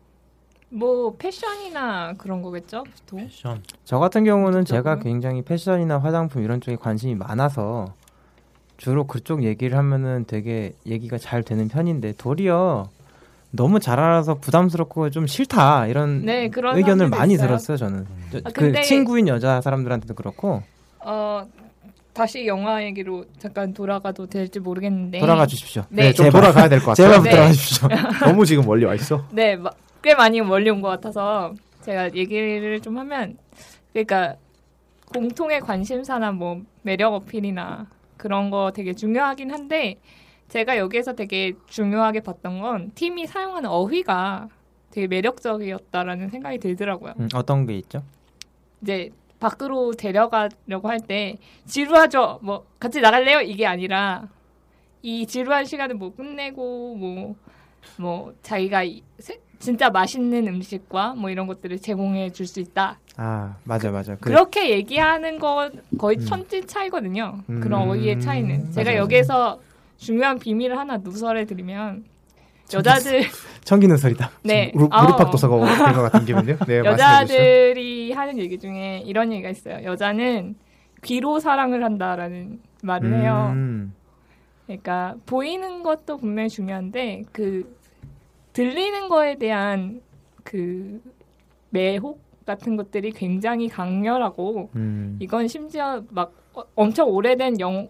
[0.71, 3.21] 뭐 패션이나 그런 거겠죠, 보통.
[3.21, 3.63] 패션.
[3.85, 4.99] 저 같은 경우는 제가?
[4.99, 7.95] 굉장히 패션이나 화장품 이런 쪽에 관심이 많아서
[8.77, 12.89] 주로 그쪽 얘기를 하면은 되게 얘기가 잘 되는 편인데 도리어
[13.53, 17.47] 너무 잘 알아서 부담스럽고 좀 싫다 이런 네, 그런 의견을 많이 있어요.
[17.47, 20.61] 들었어요 저는 저- 아, 그 근데- 친구인 여자 사람들한테도 그렇고
[20.99, 21.47] 어
[22.13, 25.21] 다시 영화 얘기로 잠깐 돌아가도 될지 모르겠는데.
[25.21, 25.85] 돌아가 주십시오.
[25.89, 26.41] 네, 좀 제발.
[26.41, 27.07] 돌아가야 될 것 같아요.
[27.13, 27.31] 제발 네.
[27.31, 27.89] 돌아가 주십시오.
[28.27, 29.25] 너무 지금 멀리 와 있어.
[29.31, 29.71] 네, 마-
[30.05, 33.39] 꽤 많이 멀리 온 것 같아서 제가 얘기를 좀 하면
[33.93, 34.37] 그러니까
[35.15, 37.87] 공통의 관심사나 뭐 매력 어필이나
[38.19, 39.97] 그런 거 되게 중요하긴 한데
[40.49, 44.49] 제가 여기에서 되게 중요하게 봤던 건 팀이 사용하는 어휘가
[44.91, 47.15] 되게 매력적이었다라는 생각이 들더라고요.
[47.19, 48.03] 음, 어떤 게 있죠?
[48.83, 52.41] 이제 밖으로 데려가려고 할 때 지루하죠.
[52.43, 53.41] 뭐 같이 나갈래요?
[53.41, 54.29] 이게 아니라
[55.03, 56.97] 이 지루한 시간을 뭐 끝내고
[57.99, 62.99] 뭐뭐 자기가 이- 세- 진짜 맛있는 음식과 뭐 이런 것들을 제공해 줄 수 있다.
[63.17, 64.15] 아 맞아 맞아.
[64.17, 66.25] 그, 그렇게 얘기하는 건 거의 음.
[66.27, 67.39] 천지 차이거든요.
[67.49, 67.61] 음.
[67.61, 68.71] 그런 어휘의 차이는.
[68.73, 69.01] 제가 맞아요.
[69.03, 69.59] 여기에서
[69.97, 72.05] 중요한 비밀을 하나 누설해 드리면
[72.75, 73.23] 여자들
[73.65, 74.31] 청기는 소리다.
[74.45, 74.83] 네 무.
[74.89, 76.59] 무릎팍 도사가 된것 같은 기분이요.
[76.67, 76.79] 네.
[76.81, 79.83] 여자들이 하는 얘기 중에 이런 얘기가 있어요.
[79.85, 80.57] 여자는
[81.03, 83.53] 귀로 사랑을 한다라는 말을 해요.
[83.55, 83.95] 음,
[84.67, 87.75] 그러니까 보이는 것도 분명히 중요한데 그
[88.55, 90.01] 들리는 거에 대한
[90.43, 91.03] 그
[91.71, 95.17] 매혹 같은 것들이 굉장히 강렬하고 음.
[95.21, 97.89] 이건 심지어 막 어- 엄청 오래된 영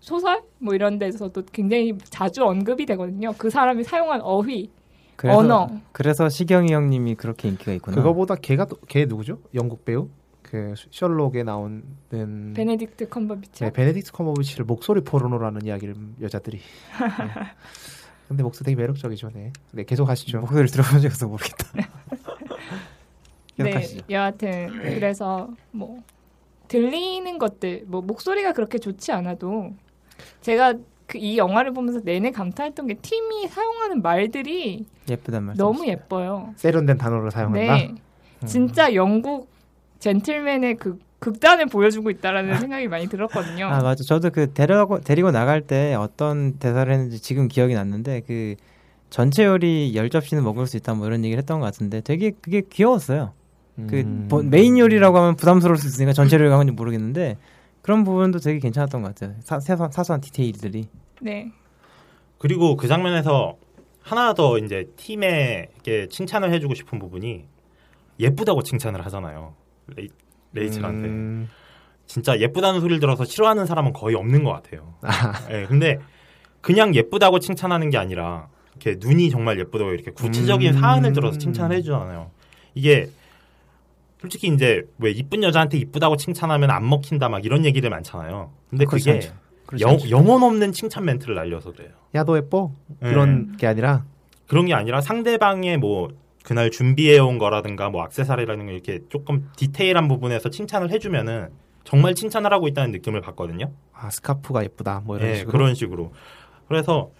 [0.00, 3.32] 소설 뭐 이런 데서도 굉장히 자주 언급이 되거든요.
[3.36, 4.70] 그 사람이 사용한 어휘,
[5.16, 5.68] 그래서, 언어.
[5.92, 7.96] 그래서 시경이 형님이 그렇게 인기가 있구나.
[7.96, 9.38] 그거보다 걔가 또- 걔 누구죠?
[9.54, 10.08] 영국 배우
[10.42, 13.64] 그 셜록에 나오는 베네딕트 컴버비치.
[13.64, 16.58] 네, 베네딕트 컴버비치를 목소리 포르노라는 이야기를 여자들이.
[17.00, 17.42] 네.
[18.28, 19.30] 근데 목소리 되게 매력적이죠.
[19.34, 19.52] 네.
[19.72, 20.40] 네, 계속 하시죠.
[20.40, 21.66] 목소리를 들어본 적이 없어 모르겠다.
[23.58, 23.98] 네?
[24.10, 26.02] 여하튼 그래서 뭐
[26.68, 29.72] 들리는 것들, 뭐 목소리가 그렇게 좋지 않아도
[30.40, 30.74] 제가
[31.06, 35.58] 그 이 영화를 보면서 내내 감탄했던 게 팀이 사용하는 말들이 예쁘단 말씀.
[35.58, 36.52] 너무 예뻐요.
[36.56, 37.76] 세련된 단어를 사용한다.
[37.76, 37.94] 네,
[38.44, 39.48] 진짜 영국
[40.00, 43.66] 젠틀맨의 그 극단을 보여주고 있다라는 생각이 많이 들었거든요.
[43.66, 44.04] 아 맞아.
[44.04, 48.54] 저도 그 데려고 데리고 나갈 때 어떤 대사를 했는지 지금 기억이 났는데 그
[49.10, 52.62] 전체 요리 열 접시는 먹을 수 있다 뭐 이런 얘기를 했던 것 같은데 되게 그게
[52.70, 53.32] 귀여웠어요.
[53.88, 54.26] 그 음.
[54.30, 57.36] 뭐 메인 요리라고 하면 부담스러울 수 있으니까 전체 요리가 하는지 모르겠는데
[57.82, 59.36] 그런 부분도 되게 괜찮았던 것 같아요.
[59.42, 60.86] 사, 사소한, 사소한 디테일들이.
[61.22, 61.50] 네.
[62.38, 63.56] 그리고 그 장면에서
[64.00, 67.44] 하나 더 이제 팀에게 칭찬을 해주고 싶은 부분이
[68.20, 69.54] 예쁘다고 칭찬을 하잖아요.
[70.56, 71.08] 레이, 레이첼한테.
[71.08, 71.48] 음.
[72.06, 74.94] 진짜 예쁘다는 소리를 들어서 싫어하는 사람은 거의 없는 것 같아요.
[75.50, 75.98] 예, 근데
[76.60, 80.80] 그냥 예쁘다고 칭찬하는 게 아니라 이렇게 눈이 정말 예쁘다고 이렇게 구체적인 음.
[80.80, 82.30] 사안을 들어서 칭찬을 해주잖아요.
[82.74, 83.08] 이게
[84.20, 88.50] 솔직히 이제 왜 이쁜 여자한테 이쁘다고 칭찬하면 안 먹힌다 막 이런 얘기들 많잖아요.
[88.70, 89.30] 근데 그렇지
[89.66, 89.98] 그게 영.
[90.10, 91.90] 영혼 없는 칭찬 멘트를 날려서 그래요.
[92.14, 92.72] 야 너 예뻐
[93.04, 93.10] 예.
[93.10, 94.04] 이런 게 아니라
[94.46, 96.08] 그런 게 아니라 상대방의 뭐
[96.46, 101.48] 그날 준비해 온 거라든가 뭐 액세서리라든가 이렇게 조금 디테일한 부분에서 칭찬을 해주면은
[101.82, 103.72] 정말 칭찬을 하고 있다는 느낌을 받거든요.
[103.92, 106.12] 아 스카프가 예쁘다 뭐 이런 예, 식으로 그런 식으로.
[106.68, 107.10] 그래서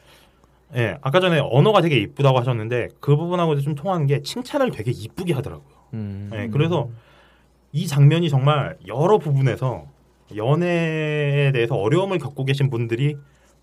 [0.76, 5.34] 예, 아까 전에 언어가 되게 이쁘다고 하셨는데 그 부분하고도 좀 통하는 게 칭찬을 되게 이쁘게
[5.34, 5.74] 하더라고요.
[5.94, 6.30] 음.
[6.32, 6.88] 예, 그래서
[7.72, 9.86] 이 장면이 정말 여러 부분에서
[10.36, 13.16] 연애에 대해서 어려움을 겪고 계신 분들이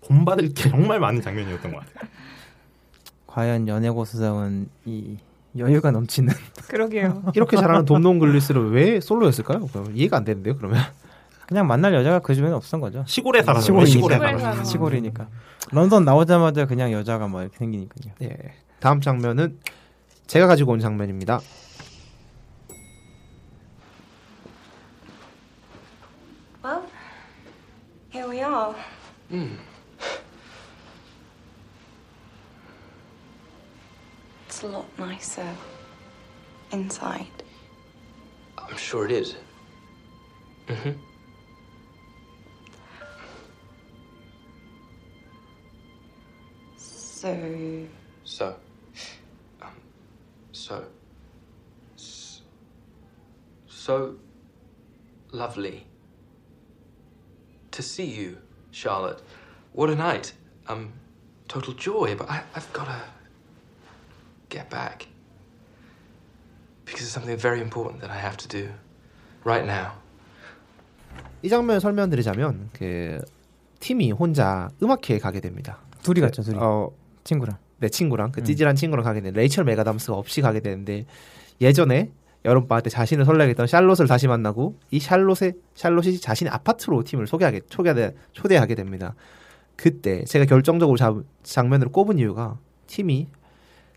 [0.06, 2.10] 본받을 게 정말 많은 장면이었던 것 같아요.
[3.26, 5.16] 과연 연애 고수다운 이
[5.58, 6.32] 여유가 넘치는
[6.68, 7.22] 그러게요.
[7.34, 9.66] 이렇게 잘하는 돔농 글리스를 왜 솔로였을까요?
[9.68, 10.56] 그럼 이해가 안 되는데요.
[10.56, 10.82] 그러면
[11.46, 13.04] 그냥 만날 여자가 그 주변에 없었던 거죠.
[13.06, 13.92] 시골에 살아서 시골이니까.
[13.92, 14.38] 시골에 살아서.
[14.38, 14.64] 살아.
[14.64, 15.28] 시골이니까.
[15.72, 18.14] 런던 나오자마자 그냥 여자가 뭐 이렇게 생기니까요.
[18.22, 18.36] 예.
[18.80, 19.58] 다음 장면은
[20.26, 21.40] 제가 가지고 온 장면입니다.
[26.62, 26.82] Well,
[28.10, 28.74] here we are.
[29.30, 29.73] It's
[34.64, 35.46] a lot nicer
[36.72, 37.26] inside.
[38.56, 39.36] I'm sure it is.
[40.66, 40.92] Mm-hmm.
[46.76, 47.86] So,
[48.24, 48.56] So,
[49.62, 49.68] um,
[50.52, 50.84] so,
[53.66, 54.16] so
[55.30, 55.86] lovely
[57.70, 58.38] to see you,
[58.70, 59.20] Charlotte.
[59.72, 60.32] What a night.
[60.68, 60.92] Um,
[61.48, 63.02] total joy, but I, I've got to
[64.54, 65.08] get back.
[66.84, 68.70] Because there's something very important that I have to do
[69.44, 69.92] right now.
[71.42, 73.20] 이 장면 설명드리자면 그
[73.80, 75.78] 팀이 혼자 음악회에 가게 됩니다.
[76.02, 76.58] 둘이 갔죠, 둘이.
[76.58, 76.90] 어,
[77.24, 77.58] 친구랑.
[77.78, 78.44] 내 친구랑 그 음.
[78.44, 81.04] 찌질한 친구랑 가게 되는데 레이첼 메가담스가 없이 가게 되는데
[81.60, 82.12] 예전에
[82.44, 87.62] 여름방학 때 자신을 설레게 했던 샬롯을 다시 만나고 이 샬롯의 샬롯이 자신의 아파트로 팀을 소개하게
[87.68, 89.14] 초대하게, 초대하게 됩니다.
[89.76, 93.28] 그때 제가 결정적으로 자, 장면으로 꼽은 이유가 팀이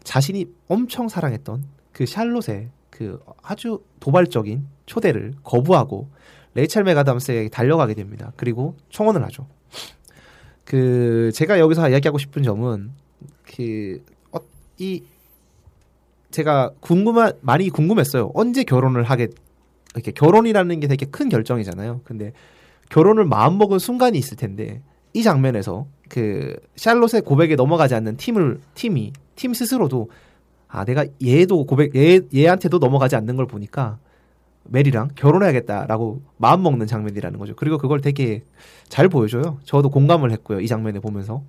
[0.07, 6.07] 자신이 엄청 사랑했던 그 샬롯의 그 아주 도발적인 초대를 거부하고
[6.53, 8.31] 레이첼 메가담스에게 달려가게 됩니다.
[8.37, 9.47] 그리고 청혼을 하죠.
[10.63, 12.91] 그 제가 여기서 이야기하고 싶은 점은
[13.43, 15.03] 그이
[16.31, 18.31] 제가 궁금한 많이 궁금했어요.
[18.33, 19.27] 언제 결혼을 하게
[19.93, 21.99] 이렇게 결혼이라는 게 되게 큰 결정이잖아요.
[22.05, 22.31] 근데
[22.89, 24.81] 결혼을 마음 먹은 순간이 있을 텐데
[25.13, 30.09] 이 장면에서 그 샬롯의 고백에 넘어가지 않는 팀을 팀이 팀 스스로도
[30.67, 33.99] 아 내가 얘도 고백 얘 얘한테도 넘어가지 않는 걸 보니까
[34.65, 37.55] 메리랑 결혼해야겠다라고 마음 먹는 장면이라는 거죠.
[37.55, 38.43] 그리고 그걸 되게
[38.89, 39.59] 잘 보여줘요.
[39.63, 40.59] 저도 공감을 했고요.
[40.59, 41.41] 이 장면을 보면서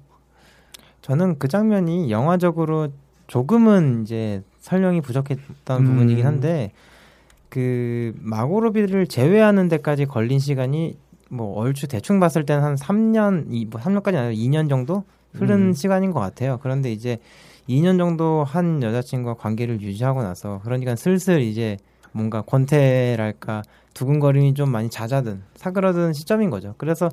[1.02, 2.88] 저는 그 장면이 영화적으로
[3.26, 5.84] 조금은 이제 설명이 부족했던 음.
[5.84, 6.72] 부분이긴 한데
[7.48, 10.96] 그 마고로비를 제외하는 데까지 걸린 시간이
[11.30, 15.72] 뭐 얼추 대충 봤을 때는 한 3년, 이, 뭐 3년까지 아니라 2년 정도 흐른 음.
[15.72, 16.58] 시간인 것 같아요.
[16.62, 17.18] 그런데 이제
[17.68, 21.76] 2년 정도 한 여자친구와 관계를 유지하고 나서 그러니까 슬슬 이제
[22.12, 23.62] 뭔가 권태랄까
[23.94, 26.74] 두근거림이 좀 많이 잦아든 사그러든 시점인 거죠.
[26.78, 27.08] 그래서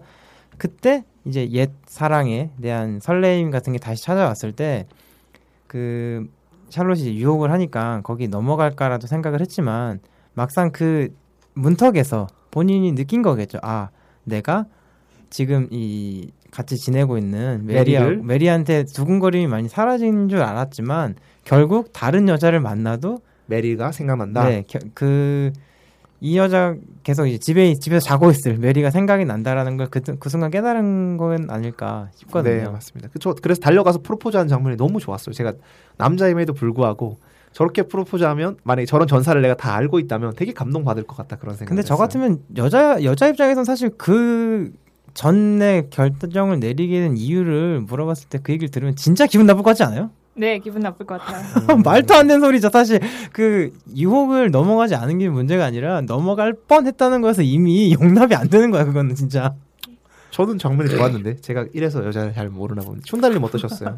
[0.58, 4.86] 그때 이제 옛 사랑에 대한 설레임 같은 게 다시 찾아왔을 때
[5.76, 6.30] 그
[6.70, 10.00] 샬롯이 유혹을 하니까 거기 넘어갈까라도 생각을 했지만
[10.34, 11.14] 막상 그
[11.54, 13.60] 문턱에서 본인이 느낀 거겠죠.
[13.62, 13.90] 아,
[14.24, 14.66] 내가
[15.30, 18.22] 지금 이 같이 지내고 있는 메리를?
[18.24, 24.48] 메리한테 두근거림이 많이 사라진 줄 알았지만 결국 다른 여자를 만나도 메리가 생각난다.
[24.48, 24.64] 네,
[24.94, 25.52] 그
[26.22, 31.18] 이 여자 계속 이제 집에 집에서 자고 있을 메리가 생각이 난다라는 걸그 그 순간 깨달은
[31.18, 32.56] 건 아닐까 싶거든요.
[32.56, 33.10] 네, 맞습니다.
[33.12, 35.34] 그, 저, 그래서 달려가서 프로포즈하는 장면이 너무 좋았어요.
[35.34, 35.54] 제가
[35.98, 37.18] 남자임에도 불구하고
[37.52, 41.70] 저렇게 프로포즈하면 만약에 저런 전사를 내가 다 알고 있다면 되게 감동받을 것 같다 그런 생각.
[41.70, 44.72] 근데 저 같으면 여자 여자 입장에선 사실 그
[45.16, 49.84] 전에 결정을 내리게 된 이유를 물어봤을 때 그 얘기를 들으면 진짜 기분 나쁠 것 같지
[49.84, 50.12] 않아요?
[50.36, 51.78] 네, 기분 나쁠 것 같아요.
[51.84, 52.70] 말도 안 되는 소리죠.
[52.70, 53.00] 사실
[53.32, 58.84] 그 유혹을 넘어가지 않은 게 문제가 아니라 넘어갈 뻔했다는 거에서 이미 용납이 안 되는 거야.
[58.84, 59.56] 그거는 진짜.
[60.32, 63.06] 저는 장면이 좋았는데 제가 이래서 여자를 잘 모르나 봅니다.
[63.08, 63.98] 춘달님 어떠셨어요?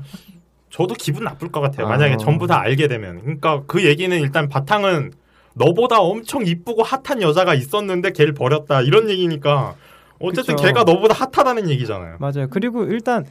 [0.70, 1.88] 저도 기분 나쁠 것 같아요.
[1.88, 1.90] 아.
[1.90, 3.22] 만약에 전부 다 알게 되면.
[3.22, 5.14] 그러니까 그 얘기는 일단 바탕은
[5.56, 9.74] 너보다 엄청 이쁘고 핫한 여자가 있었는데 걔를 버렸다 이런 얘기니까
[10.20, 10.68] 어쨌든 그쵸.
[10.68, 12.18] 걔가 너보다 핫하다는 얘기잖아요.
[12.20, 12.48] 맞아요.
[12.50, 13.26] 그리고 일단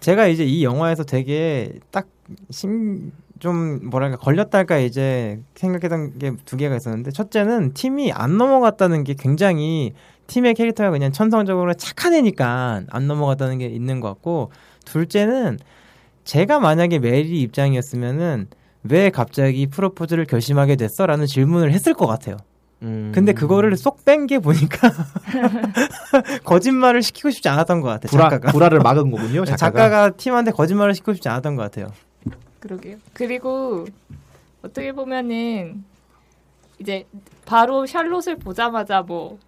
[0.00, 7.10] 제가 이제 이 영화에서 되게 딱심 좀 뭐랄까 걸렸달까 이제 생각했던 게 두 개가 있었는데
[7.10, 9.92] 첫째는 팀이 안 넘어갔다는 게 굉장히
[10.26, 14.50] 팀의 캐릭터가 그냥 천성적으로 착한 애니까 안 넘어갔다는 게 있는 것 같고
[14.86, 15.58] 둘째는
[16.24, 18.48] 제가 만약에 메리 입장이었으면은
[18.84, 22.36] 왜 갑자기 프로포즈를 결심하게 됐어라는 질문을 했을 것 같아요.
[22.84, 23.12] 음.
[23.14, 24.90] 근데 그거를 쏙 뺀 게 보니까
[26.44, 28.10] 거짓말을 시키고 싶지 않았던 것 같아요.
[28.10, 28.52] 불화, 작가가.
[28.52, 29.44] 불화를 막은 거군요.
[29.44, 29.56] 작가가.
[29.56, 31.88] 작가가 팀한테 거짓말을 시키고 싶지 않았던 것 같아요.
[32.60, 32.96] 그러게요.
[33.12, 33.86] 그리고
[34.62, 35.84] 어떻게 보면은
[36.78, 37.06] 이제
[37.46, 39.38] 바로 샬롯을 보자마자 뭐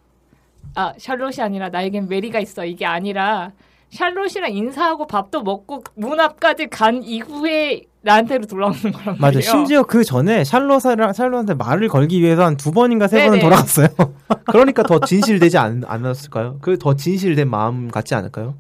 [0.79, 3.53] 아 샬롯이 아니라 나에겐 메리가 있어 이게 아니라
[3.91, 9.21] 샬롯이랑 인사하고 밥도 먹고 문 앞까지 간 이후에 나한테로 돌아오는 거란 맞아.
[9.21, 9.43] 말이에요.
[9.43, 13.43] 심지어 그 전에 샬롯이랑 샬롯한테 말을 걸기 위해서 한 두 번인가 세 번은 네네.
[13.43, 13.89] 돌아갔어요.
[14.47, 16.59] 그러니까 더 진실되지 않, 않았을까요?
[16.63, 18.55] 그 더 진실된 마음 같지 않을까요?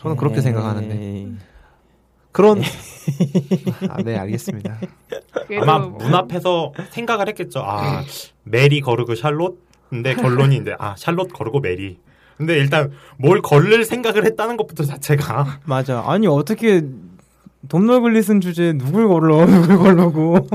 [0.00, 0.42] 저는 그렇게 에이.
[0.42, 1.26] 생각하는데
[2.32, 2.60] 그런
[3.88, 4.78] 아, 네 알겠습니다.
[5.60, 7.60] 아마 뭐- 문 앞에서 생각을 했겠죠.
[7.64, 8.02] 아
[8.44, 9.58] 메리 거르고 샬롯.
[9.90, 11.98] 근데 결론이 이제 아 샬롯 거르고 메리.
[12.36, 16.02] 근데 일단 뭘 거를 생각을 했다는 것부터 자체가 맞아.
[16.06, 16.82] 아니 어떻게
[17.68, 20.46] 돔놀 글리슨 주제에 누굴 걸러 누굴 걸르고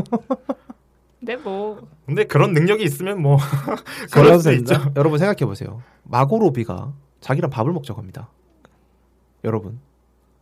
[1.19, 3.37] 근데 뭐 근데 그런 능력이 있으면 뭐
[4.11, 4.75] 그럴 수 된다?
[4.75, 4.91] 있죠.
[4.95, 5.81] 여러분 생각해 보세요.
[6.03, 8.29] 마고로비가 자기랑 밥을 먹자고 합니다.
[9.43, 9.79] 여러분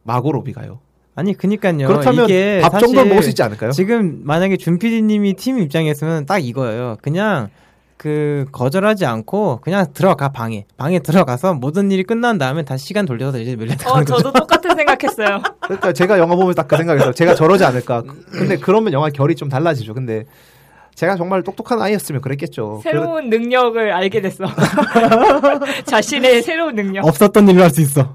[0.04, 0.80] 마고로비가요.
[1.16, 1.86] 아니 그니까요.
[1.88, 3.72] 그렇다면 이게 밥 정도는 사실 먹을 수 있지 않을까요?
[3.72, 6.96] 지금 만약에 준 PD님이 팀 입장이었으면 딱 이거예요.
[7.02, 7.50] 그냥
[7.98, 13.38] 그 거절하지 않고 그냥 들어가 방에 방에 들어가서 모든 일이 끝난 다음에 다시 시간 돌려서
[13.40, 14.24] 이제 멜리 어 나가는 거죠.
[14.24, 15.42] 저도 똑같 은 생각했어요.
[15.62, 17.14] 그러니까 제가 영화 보면서 딱 그 생각했어요.
[17.14, 18.04] 제가 저러지 않을까.
[18.32, 19.94] 근데 그러면 영화 결이 좀 달라지죠.
[19.94, 20.26] 근데
[20.96, 22.82] 제가 정말 똑똑한 아이였으면 그랬겠죠.
[22.84, 24.46] 새로운 능력을 알게 됐어.
[25.86, 27.06] 자신의 새로운 능력.
[27.06, 28.14] 없었던 일을 할 수 있어.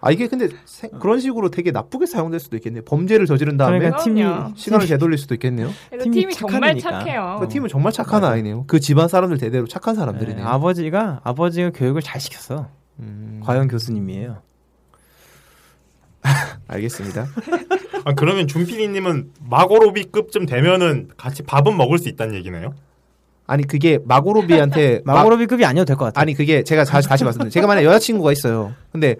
[0.00, 2.82] 아 이게 근데 세- 그런 식으로 되게 나쁘게 사용될 수도 있겠네요.
[2.84, 4.22] 범죄를 저지른 다음에 그러니까 팀이.
[4.54, 5.70] 시간을 되돌릴 수도 있겠네요.
[6.02, 6.78] 팀이 팀이, 정말.
[6.78, 7.38] 착해요.
[7.40, 8.64] 그 팀은 정말 착한 아이네요.
[8.66, 10.46] 그 집안 사람들 대대로 착한 네, 사람들이네요.
[10.46, 12.68] 아버지가 아버지가 교육을 잘 시켰어.
[13.00, 14.42] 음, 과연 교수님이에요.
[16.68, 17.26] 알겠습니다.
[18.04, 22.74] 아, 그러면 준피디님은 마고로비급쯤 되면은 같이 밥은 먹을 수 있다는 얘기네요.
[23.46, 26.20] 아니 그게 마고로비한테 마- 마고로비급이 아니어도 될 것 같아.
[26.20, 27.50] 아니 그게 제가 다시 다시 말씀드려요.
[27.50, 28.72] 제가 만약 여자친구가 있어요.
[28.90, 29.16] 근데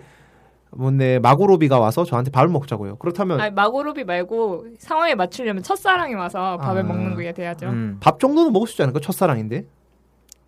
[0.70, 2.96] 뭔데 마고로비가 와서 저한테 밥을 먹자고요.
[2.96, 6.84] 그렇다면 아니, 마고로비 말고 상황에 맞추려면 첫사랑이 와서 밥을 아.
[6.84, 7.66] 먹는 게 돼야죠.
[7.68, 7.98] 음.
[8.00, 8.98] 밥 정도는 먹을 수 있지 않을까?
[9.00, 9.66] 첫사랑인데.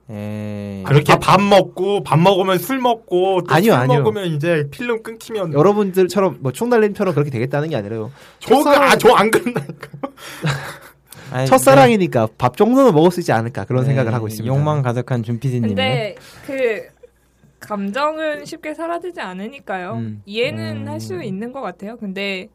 [0.09, 0.85] 에이.
[0.85, 3.99] 그렇게 밥 먹고 밥 먹으면 술 먹고 또 아니요, 술 아니요.
[3.99, 8.13] 먹으면 이제 필름 끊기면 여러분들처럼 뭐 충달님처럼 그렇게 되겠다는 게 아니라요.
[8.41, 9.89] 저아저안 그런다니까.
[11.33, 14.55] 아니, 첫사랑이니까 밥 정도는 먹을 수 있지 않을까 그런 네, 생각을 하고 있습니다.
[14.55, 15.69] 욕망 가득한 준 PD님이.
[15.69, 16.15] 근데
[16.47, 16.87] 그
[17.59, 19.95] 감정은 쉽게 사라지지 않으니까요.
[19.95, 20.23] 음.
[20.25, 20.89] 이해는 음.
[20.89, 21.97] 할수 있는 것 같아요.
[21.97, 22.49] 근데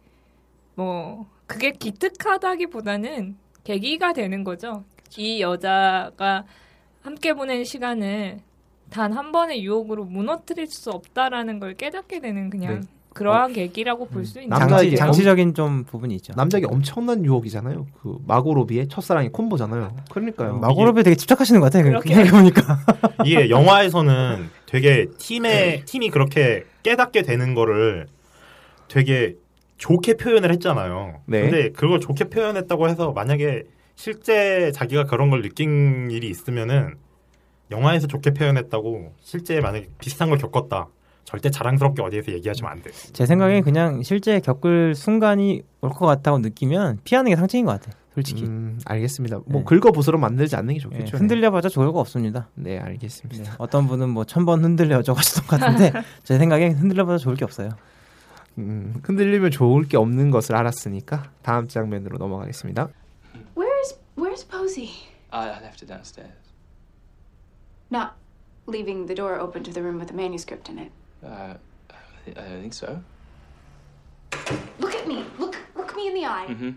[0.76, 3.36] 뭐 그게 기특하다기보다는
[3.66, 4.86] 계기가 되는 거죠.
[5.18, 6.46] 이 여자가
[7.02, 8.40] 함께 보낸 시간을
[8.90, 12.88] 단 한 번의 유혹으로 무너뜨릴 수 없다라는 걸 깨닫게 되는 그냥 네.
[13.14, 16.34] 그러한 계기라고 볼 수 있는 남자에게 장치, 장치적인 좀 부분이 있죠.
[16.36, 17.88] 남자에게 엄청난 유혹이잖아요.
[18.02, 19.96] 그 마고로비의 첫사랑이 콤보잖아요.
[20.12, 20.58] 그러니까요.
[20.60, 21.84] 마고로비 되게 집착하시는 것 같아요.
[21.84, 22.14] 그렇게.
[22.14, 22.80] 그렇게 보니까.
[23.26, 28.08] 이게 영화에서는 되게 팀의 팀이 그렇게 깨닫게 되는 거를
[28.88, 29.36] 되게
[29.78, 31.22] 좋게 표현을 했잖아요.
[31.26, 31.42] 네.
[31.42, 33.64] 근데 그걸 좋게 표현했다고 해서 만약에
[33.96, 36.96] 실제 자기가 그런 걸 느낀 일이 있으면은
[37.70, 40.88] 영화에서 좋게 표현했다고 실제 만약에 비슷한 걸 겪었다.
[41.24, 42.92] 절대 자랑스럽게 어디에서 얘기하시면 안 돼.
[43.14, 47.96] 제 생각엔 그냥 실제 겪을 순간이 올 것 같다고 느끼면 피하는 게 상책인 것 같아.
[48.14, 48.44] 솔직히.
[48.44, 49.40] 음, 알겠습니다.
[49.46, 49.64] 뭐 네.
[49.66, 51.18] 긁어부스러 만들지 않는 게 예, 좋겠죠.
[51.18, 52.50] 흔들려봐자 좋을 거 없습니다.
[52.56, 53.44] 네, 알겠습니다.
[53.44, 57.46] 네, 어떤 분은 뭐 천 번 흔들려져 가셨던 것 같은데 제 생각엔 흔들려봐도 좋을 게
[57.46, 57.70] 없어요.
[58.58, 62.90] 음, 흔들리면 좋을 게 없는 것을 알았으니까 다음 장면으로 넘어가겠습니다.
[64.31, 64.91] Where's Where's Posey?
[65.33, 66.31] I I left it downstairs.
[67.91, 68.17] Not
[68.67, 70.91] leaving the door open to the room with the manuscript in it.
[71.25, 71.55] Uh,
[71.91, 73.01] I thi- I don't think so.
[74.81, 75.25] Look at me.
[75.39, 76.71] Look Look me in the eye Mm-hmm.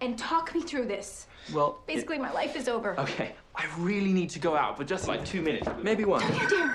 [0.00, 1.26] and talk me through this.
[1.52, 2.98] Well, it- Basically, my life is over.
[3.00, 3.32] okay.
[3.56, 6.20] I really need to go out, but just like two minutes, maybe one.
[6.20, 6.70] Don't you dare.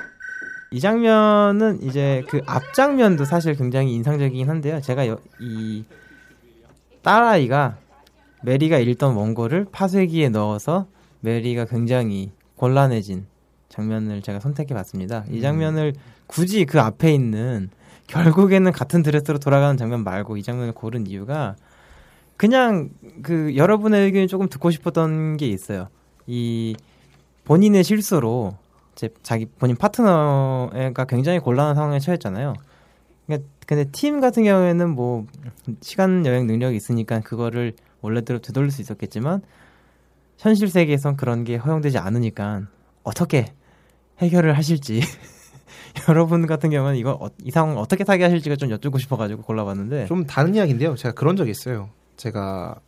[0.72, 4.80] 이 장면은 이제 그 앞 장면도 사실 굉장히 인상적이긴 한데요.
[4.82, 5.84] 제가 여- 이
[7.02, 7.78] 딸아이가
[8.45, 10.87] 메리가 읽던 원고를 파쇄기에 넣어서
[11.21, 13.27] 메리가 굉장히 곤란해진
[13.69, 15.25] 장면을 제가 선택해 봤습니다.
[15.31, 15.95] 이 장면을
[16.27, 17.71] 굳이 그 앞에 있는
[18.07, 21.57] 결국에는 같은 드레스로 돌아가는 장면 말고 이 장면을 고른 이유가
[22.37, 22.91] 그냥
[23.23, 25.89] 그 여러분의 의견이 조금 듣고 싶었던 게 있어요.
[26.27, 26.77] 이
[27.45, 28.57] 본인의 실수로
[28.93, 32.55] 이제 자기 본인 파트너가 굉장히 곤란한 상황에 처했잖아요.
[33.27, 35.27] 그러니까 근데 팀 같은 경우에는 뭐
[35.81, 37.73] 시간 여행 능력이 있으니까 그거를
[38.05, 39.43] 원래대로 되돌릴 수 있었겠지만
[40.37, 42.67] 현실 세계에선 그런 게 허용되지 않으니까
[43.03, 43.47] 어떻게
[44.19, 45.01] 해결을 하실지
[46.09, 50.55] 여러분 같은 경우는 이거 어, 이 상황 어떻게 타개하실지가 좀 여쭙고 싶어가지고 골라봤는데 좀 다른
[50.55, 50.97] 이야기인데요.
[50.97, 51.89] 제가 그런 적이 있어요.
[52.17, 52.79] 제가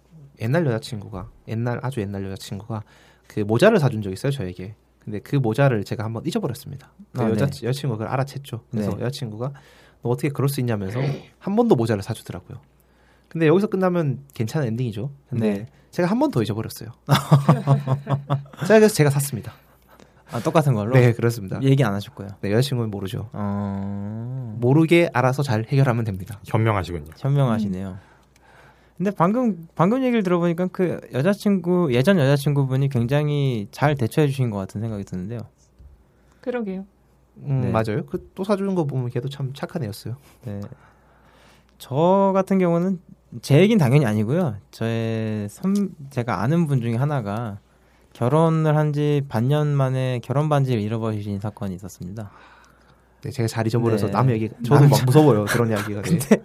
[0.41, 2.83] 옛날 여자친구가 옛날 아주 옛날 여자친구가
[3.27, 4.75] 그 모자를 사준 적이 있어요 저에게.
[4.99, 6.93] 근데 그 모자를 제가 한번 잊어버렸습니다.
[7.13, 7.67] 그 아, 여자 네.
[7.69, 8.61] 여자친구가 그걸 알아챘죠.
[8.71, 9.05] 그래서 네.
[9.05, 9.53] 여자친구가
[10.03, 11.01] 너 어떻게 그럴 수 있냐면서
[11.39, 12.61] 한번더 모자를 사주더라고요.
[13.29, 15.11] 근데 여기서 끝나면 괜찮은 엔딩이죠.
[15.29, 15.67] 근데 네.
[15.91, 16.91] 제가 한 번 더 잊어버렸어요.
[18.67, 19.53] 제가 그래서 제가 샀습니다.
[20.33, 21.61] 아 똑같은 걸로 네 그렇습니다.
[21.63, 22.29] 얘기 안 하셨고요.
[22.41, 23.31] 네 여자친구는 모르죠.
[23.33, 24.57] 어...
[24.59, 26.41] 모르게 알아서 잘 해결하면 됩니다.
[26.47, 27.13] 현명하시군요.
[27.19, 27.97] 현명하시네요.
[28.97, 34.81] 근데 방금 방금 얘기를 들어보니까 그 여자친구 예전 여자친구분이 굉장히 잘 대처해 주신 것 같은
[34.81, 35.41] 생각이 드는데요.
[36.41, 36.87] 그러게요.
[37.39, 37.71] 음, 네.
[37.71, 38.05] 맞아요.
[38.07, 40.17] 그 또 사주는 거 보면 걔도 참 착한 애였어요.
[40.45, 40.61] 네.
[41.79, 43.01] 저 같은 경우는
[43.43, 44.57] 제 얘기는 당연히 아니고요.
[44.71, 47.59] 저의 선 제가 아는 분 중에 하나가
[48.13, 52.31] 결혼을 한 지 반년 만에 결혼 반지를 잃어버리신 사건이 있었습니다.
[53.23, 54.13] 네, 제가 잘 잊어버려서 네.
[54.13, 56.03] 남 얘기 저도 막 무서워요 그런 이야기가.
[56.03, 56.09] 네.
[56.19, 56.43] 근데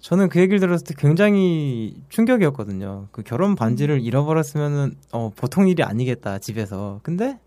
[0.00, 3.06] 저는 그 얘기를 들었을 때 굉장히 충격이었거든요.
[3.12, 7.00] 그 결혼 반지를 잃어버렸으면은 어, 보통 일이 아니겠다 집에서.
[7.02, 7.38] 근데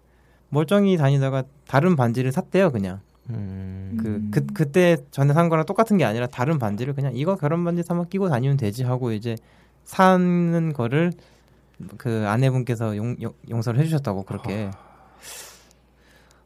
[0.50, 3.02] 멀쩡히 다니다가 다른 반지를 샀대요 그냥.
[3.30, 7.64] 음, 그, 그 그때 전에 산 거랑 똑같은 게 아니라 다른 반지를 그냥 이거 결혼
[7.64, 9.36] 반지 삼아 끼고 다니면 되지 하고 이제
[9.84, 11.12] 사는 거를
[11.98, 14.70] 그 아내분께서 용, 용, 용서를 해주셨다고 그렇게.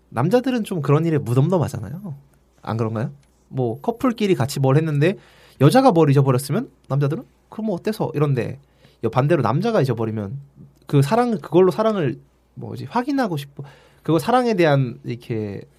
[0.10, 2.16] 남자들은 좀 그런 일에 무덤덤하잖아요.
[2.62, 3.12] 안 그런가요?
[3.48, 5.16] 뭐 커플끼리 같이 뭘 했는데
[5.62, 6.70] 여자가 뭘 잊어버렸으면?
[6.88, 7.24] 남자들은?
[7.50, 8.12] 그럼 뭐 어때서?
[8.16, 8.60] 이런데
[9.04, 10.40] 여 반대로 남자가 잊어버리면
[10.88, 12.20] 그 사랑 그걸로 사랑을
[12.56, 13.64] 뭐지 확인하고 싶어.
[14.04, 15.79] 그거 사랑에 대한 이렇게 어,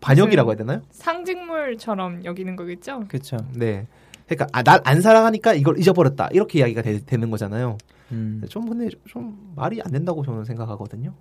[0.00, 0.82] 반역이라고 해야 되나요?
[0.90, 3.04] 상징물처럼 여기는 거겠죠?
[3.08, 3.36] 그렇죠.
[3.54, 3.86] 네.
[4.26, 7.78] 그러니까 아, 날안 사랑하니까 이걸 잊어버렸다 이렇게 이야기가 되, 는 거잖아요.
[8.12, 8.42] 음.
[8.48, 11.14] 좀 근데 좀 말이 안 된다고 저는 생각하거든요.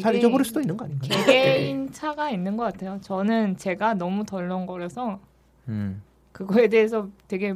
[0.00, 1.10] 잘 잊어버릴 수도 있는 거 아닌가요?
[1.10, 2.98] 개개인 차가 있는 것 같아요.
[3.02, 5.20] 저는 제가 너무 덜렁거려서
[5.68, 6.02] 음.
[6.32, 7.54] 그거에 대해서 되게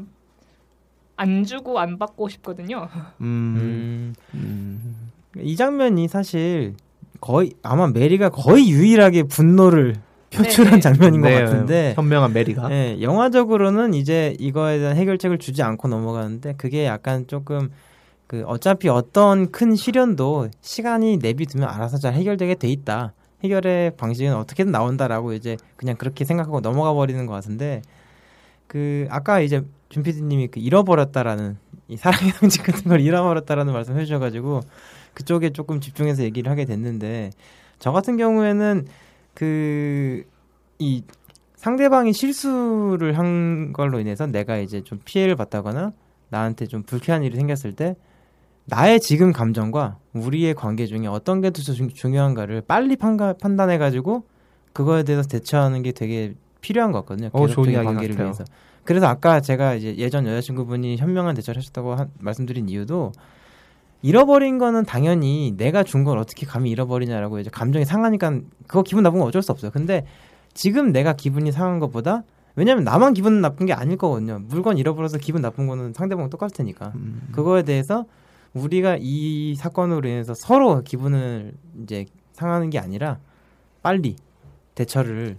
[1.17, 2.89] 안 주고 안 받고 싶거든요.
[3.23, 4.15] 음.
[4.35, 5.11] 음.
[5.39, 6.75] 이 장면이 사실
[7.21, 9.97] 거의 아마 메리가 거의 유일하게 분노를
[10.31, 10.81] 표출한 네.
[10.81, 12.69] 장면인 것 네, 같은데 현명한 메리가.
[12.69, 17.71] 네, 영화적으로는 이제 이거에 대한 해결책을 주지 않고 넘어가는데 그게 약간 조금
[18.27, 23.13] 그 어차피 어떤 큰 시련도 시간이 내비두면 알아서 잘 해결되게 돼 있다.
[23.45, 27.83] 해결의 방식은 어떻게든 나온다라고 이제 그냥 그렇게 생각하고 넘어가 버리는 것 같은데
[28.67, 31.57] 그 아까 이제 준 PD님이 그 잃어버렸다라는
[31.89, 34.63] 이 사랑의 상징 같은 걸 잃어버렸다라는 말씀 해주셔가지고
[35.15, 37.31] 그쪽에 조금 집중해서 얘기를 하게 됐는데
[37.79, 38.87] 저 같은 경우에는
[39.37, 40.25] 그
[40.79, 41.03] 이
[41.57, 45.93] 상대방이 실수를 한 걸로 인해서 내가 이제 좀 피해를 봤다거나
[46.29, 47.97] 나한테 좀 불쾌한 일이 생겼을 때
[48.67, 54.25] 나의 지금 감정과 우리의 관계 중에 어떤 게 더 중요한가를 빨리 판단해 가지고
[54.75, 57.31] 그거에 대해서 대처하는 게 되게 필요한 것 같거든요.
[57.33, 58.27] 어, 좋은 이야기 관계를 같아요.
[58.27, 58.45] 위해서.
[58.85, 63.13] 그래서 아까 제가 이제 예전 여자친구분이 현명한 대처를 하셨다고 한- 말씀드린 이유도
[64.03, 69.19] 잃어버린 거는 당연히 내가 준 걸 어떻게 감히 잃어버리냐라고 이제 감정이 상하니까 그거 기분 나쁜
[69.21, 69.71] 건 어쩔 수 없어요.
[69.71, 70.07] 근데
[70.55, 72.23] 지금 내가 기분이 상한 것보다
[72.55, 74.39] 왜냐면 나만 기분 나쁜 게 아닐 거거든요.
[74.47, 76.93] 물건 잃어버려서 기분 나쁜 거는 상대방 똑같을 테니까.
[76.95, 77.29] 음.
[77.33, 78.07] 그거에 대해서
[78.55, 83.19] 우리가 이 사건으로 인해서 서로 기분을 이제 상하는 게 아니라
[83.83, 84.17] 빨리
[84.75, 85.37] 대처를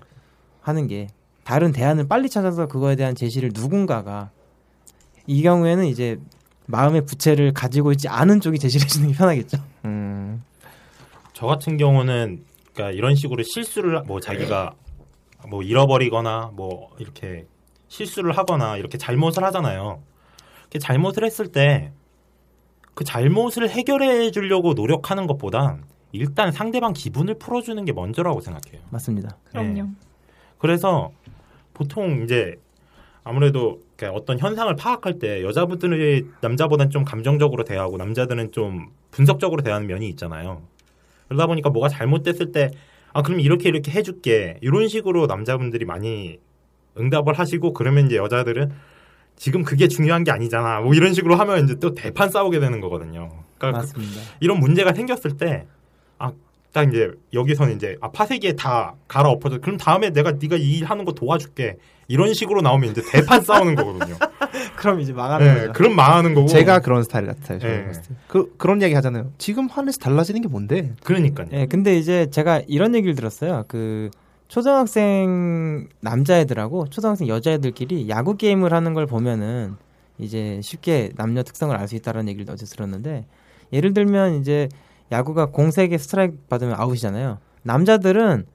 [0.61, 1.07] 하는 게
[1.43, 4.29] 다른 대안을 빨리 찾아서 그거에 대한 제시를 누군가가
[5.25, 6.19] 이 경우에는 이제
[6.67, 9.57] 마음의 부채를 가지고 있지 않은 쪽이 제시를 해주는 게 편하겠죠.
[9.85, 10.43] 음.
[11.33, 12.43] 저 같은 경우는
[12.73, 14.73] 그러니까 이런 식으로 실수를 뭐 자기가
[15.49, 17.45] 뭐 잃어버리거나 뭐 이렇게
[17.87, 20.01] 실수를 하거나 이렇게 잘못을 하잖아요.
[20.61, 21.91] 이렇게 잘못을 했을 때
[22.97, 25.77] 그 잘못을 해결해 주려고 노력하는 것보다
[26.13, 28.81] 일단 상대방 기분을 풀어주는 게 먼저라고 생각해요.
[28.89, 29.37] 맞습니다.
[29.51, 29.83] 그럼요.
[29.83, 29.89] 네.
[30.57, 31.11] 그래서
[31.75, 32.55] 보통 이제
[33.27, 33.81] 아무래도
[34.13, 40.61] 어떤 현상을 파악할 때 여자분들은 남자보다는 좀 감정적으로 대하고 남자들은 좀 분석적으로 대하는 면이 있잖아요.
[41.27, 42.71] 그러다 보니까 뭐가 잘못됐을 때
[43.13, 46.37] 아 그럼 이렇게 이렇게 해줄게 이런 식으로 남자분들이 많이
[46.99, 48.71] 응답을 하시고 그러면 이제 여자들은
[49.37, 53.29] 지금 그게 중요한 게 아니잖아 뭐 이런 식으로 하면 이제 또 대판 싸우게 되는 거거든요.
[53.57, 54.21] 그러니까 그- 맞습니다.
[54.39, 55.76] 이런 문제가 생겼을 때, 아,
[56.77, 59.59] 딱 이제 여기서는 이제 아 파쇄기에 다 갈아 엎어져.
[59.59, 61.77] 그럼 다음에 내가 네가 이 일 하는 거 도와줄게.
[62.07, 64.15] 이런 식으로 나오면 이제 대판 싸우는 거거든요.
[64.77, 65.73] 그럼 이제 망하는 네, 거죠.
[65.73, 66.47] 그럼 망하는 거고.
[66.47, 67.57] 제가 그런 스타일 같아요.
[67.59, 67.85] 저는 예.
[67.85, 68.09] 봤을 때.
[68.27, 69.31] 그 그런 얘기 하잖아요.
[69.39, 70.93] 지금 하늘에서 달라지는 게 뭔데?
[71.03, 71.47] 그러니까요.
[71.53, 73.65] 예, 근데 이제 제가 이런 얘기를 들었어요.
[73.67, 74.11] 그
[74.47, 79.75] 초등학생 남자애들하고 초등학생 여자애들끼리 야구 게임을 하는 걸 보면은
[80.19, 83.25] 이제 쉽게 남녀 특성을 알 수 있다는 얘기를 어제 들었는데
[83.73, 84.69] 예를 들면 이제
[85.11, 87.37] 야구가 공 세 개 스트라이크 받으면 아웃이잖아요.
[87.63, 88.45] 남자들은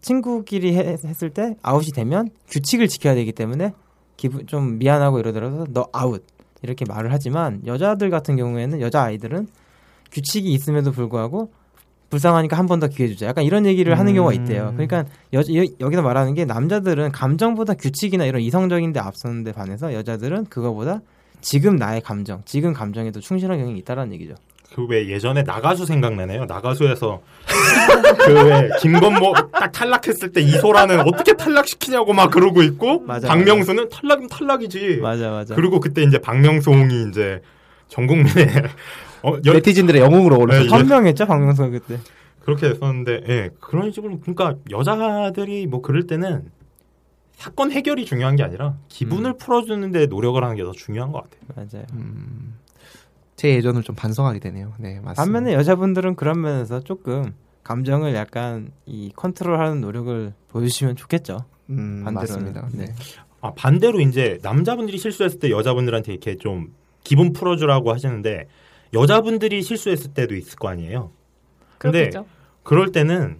[0.00, 3.72] 친구끼리 해- 했을 때 아웃이 되면 규칙을 지켜야 되기 때문에
[4.16, 6.24] 기분 좀 미안하고 이러더라도 너 아웃
[6.62, 9.48] 이렇게 말을 하지만 여자들 같은 경우에는 여자 아이들은
[10.12, 11.52] 규칙이 있음에도 불구하고
[12.10, 13.26] 불쌍하니까 한 번 더 기회 주자.
[13.26, 14.16] 약간 이런 얘기를 하는 음.
[14.16, 14.72] 경우가 있대요.
[14.72, 19.94] 그러니까 여, 여, 여기서 말하는 게 남자들은 감정보다 규칙이나 이런 이성적인 데 앞서는 데 반해서
[19.94, 21.02] 여자들은 그거보다
[21.40, 24.34] 지금 나의 감정, 지금 감정에 더 충실한 경향이 있다라는 얘기죠.
[24.74, 26.44] 그왜 예전에 나가수 생각나네요.
[26.44, 27.20] 나가수에서
[28.24, 34.98] 그왜 김건모 딱 탈락했을 때 이소라는 어떻게 탈락시키냐고 막 그러고 있고 맞아, 박명수는 탈락이면 탈락이지.
[35.02, 35.54] 맞아, 맞아.
[35.54, 37.42] 그리고 그때 이제 박명수홍이 이제
[37.88, 38.32] 전 국민의
[39.22, 40.64] 어, 연- 네티즌들의 영웅으로 네, 올랐죠.
[40.64, 40.68] 예.
[40.68, 41.98] 현명했죠 박명수가 그때.
[42.40, 46.44] 그렇게 됐었는데 예 그런 식으로 그러니까 여자들이 뭐 그럴 때는
[47.36, 51.40] 사건 해결이 중요한 게 아니라 기분을 풀어주는데 노력을 하는 게 더 중요한 것 같아요.
[51.72, 51.86] 맞아요.
[51.94, 52.54] 음,
[53.40, 54.74] 제 예전을 좀 반성하게 되네요.
[54.76, 55.14] 네, 맞습니다.
[55.14, 57.32] 반면에 여자분들은 그런 면에서 조금
[57.64, 61.46] 감정을 약간 이 컨트롤하는 노력을 보여주시면 좋겠죠.
[61.70, 62.52] 음, 반대로는.
[62.52, 62.68] 맞습니다.
[62.74, 62.84] 네.
[62.84, 62.94] 네.
[63.40, 68.46] 아 반대로 이제 남자분들이 실수했을 때 여자분들한테 이렇게 좀 기분 풀어주라고 하시는데
[68.92, 71.10] 여자분들이 실수했을 때도 있을 거 아니에요.
[71.78, 72.26] 근데 그렇겠죠.
[72.62, 73.38] 그럴 때는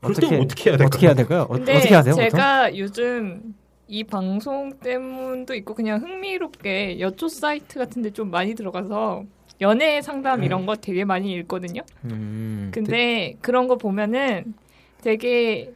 [0.00, 0.86] 그럴 때는 어떻게 해야 될까요?
[0.88, 1.42] 어떻게 해야 될까요?
[1.42, 2.14] 어, 근데 어떻게 하세요?
[2.16, 2.30] 보통?
[2.30, 3.54] 제가 요즘
[3.88, 9.24] 이 방송 때문도 있고 그냥 흥미롭게 여초 사이트 같은데 좀 많이 들어가서
[9.62, 11.82] 연애 상담 이런 거 되게 많이 읽거든요.
[12.04, 14.54] 음, 근데 그런 거 보면은
[15.02, 15.72] 되게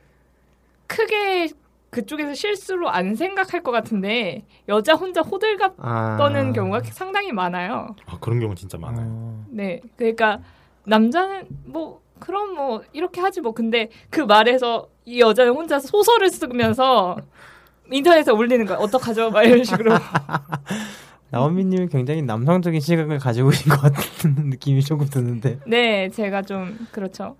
[0.86, 1.48] 크게
[1.88, 7.96] 그쪽에서 실수로 안 생각할 것 같은데 여자 혼자 호들갑 아, 떠는 경우가 상당히 많아요.
[8.06, 9.06] 아 그런 경우 진짜 많아요.
[9.08, 10.40] 어, 네, 그러니까
[10.84, 17.16] 남자는 뭐 그럼 뭐 이렇게 하지 뭐 근데 그 말에서 이 여자는 혼자 소설을 쓰면서
[17.92, 18.78] 인터넷에 올리는 거야.
[18.78, 19.30] 어떡하죠?
[19.30, 19.92] 막 이런 식으로.
[21.30, 25.58] 나원미님이 굉장히 남성적인 시각을 가지고 있는 것 같은 느낌이 조금 드는데.
[25.66, 27.36] 네, 제가 좀 그렇죠.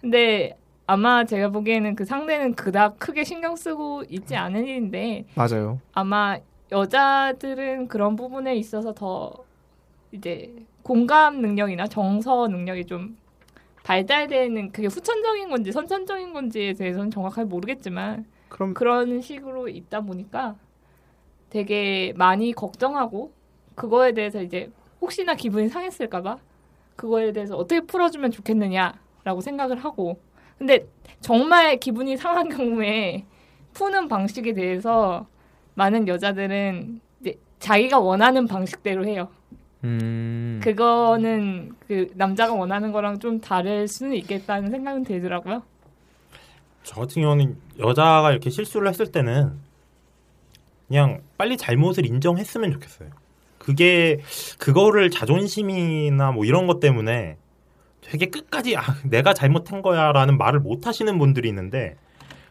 [0.00, 5.80] 근데 아마 제가 보기에는 그 상대는 그닥 크게 신경 쓰고 있지 않은 일인데 맞아요.
[5.92, 6.36] 아마
[6.72, 9.32] 여자들은 그런 부분에 있어서 더
[10.12, 13.16] 이제 공감 능력이나 정서 능력이 좀
[13.84, 20.56] 발달되는 그게 후천적인 건지 선천적인 건지에 대해서는 정확하게 모르겠지만 그럼 그런 식으로 있다 보니까
[21.48, 23.32] 되게 많이 걱정하고
[23.74, 24.70] 그거에 대해서 이제
[25.00, 26.36] 혹시나 기분이 상했을까봐
[26.96, 30.20] 그거에 대해서 어떻게 풀어주면 좋겠느냐라고 생각을 하고
[30.58, 30.86] 근데
[31.20, 33.24] 정말 기분이 상한 경우에
[33.72, 35.26] 푸는 방식에 대해서
[35.74, 37.00] 많은 여자들은
[37.60, 39.28] 자기가 원하는 방식대로 해요.
[39.84, 40.60] 음.
[40.62, 45.62] 그거는 그 남자가 원하는 거랑 좀 다를 수는 있겠다는 생각은 들더라고요.
[46.82, 49.52] 저 같은 경우는 여자가 이렇게 실수를 했을 때는
[50.88, 53.10] 그냥 빨리 잘못을 인정했으면 좋겠어요.
[53.58, 54.20] 그게
[54.58, 57.36] 그거를 자존심이나 뭐 이런 것 때문에
[58.00, 61.96] 되게 끝까지 아 내가 잘못한 거야라는 말을 못 하시는 분들이 있는데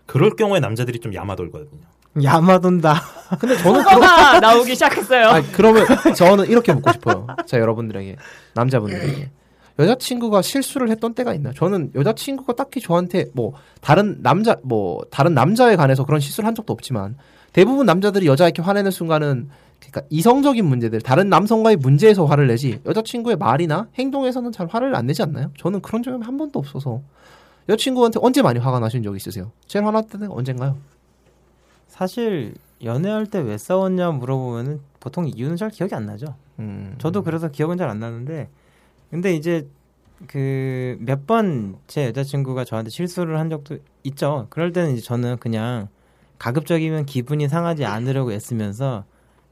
[0.06, 1.82] 그럴 경우에 남자들이 좀 야마돌거든요.
[2.24, 3.02] 야마돈다.
[3.40, 5.28] 근데 저는 그거가 나오기 시작했어요.
[5.28, 7.28] 아니, 그러면 저는 이렇게 묻고 싶어요.
[7.46, 8.16] 자, 여러분들에게.
[8.54, 9.32] 남자분들에게.
[9.80, 11.52] 여자친구가 실수를 했던 때가 있나?
[11.54, 16.74] 저는 여자친구가 딱히 저한테 뭐 다른 남자 뭐 다른 남자에 관해서 그런 실수를 한 적도
[16.74, 17.16] 없지만
[17.54, 19.50] 대부분 남자들이 여자에게 화내는 순간은
[19.80, 25.24] 그러니까 이성적인 문제들 다른 남성과의 문제에서 화를 내지 여자친구의 말이나 행동에서는 잘 화를 안 내지
[25.24, 25.52] 않나요?
[25.58, 27.02] 저는 그런 적이 한 번도 없어서
[27.70, 29.52] 여자친구한테 언제 많이 화가 나신 적 있으세요?
[29.68, 30.78] 제일 화났을 때는 언젠가요?
[31.88, 32.54] 사실
[32.84, 36.36] 연애할 때 왜 싸웠냐 물어보면은 보통 이유는 잘 기억이 안 나죠.
[36.60, 38.50] 음, 저도 그래서 기억은 잘 안 나는데
[39.10, 39.68] 근데 이제
[40.28, 44.48] 그 몇 번 제 여자친구가 저한테 실수를 한 적도 있죠.
[44.50, 45.88] 그럴 때는 이제 저는 그냥
[46.40, 49.06] 가급적이면 기분이 상하지 않으려고 애쓰면서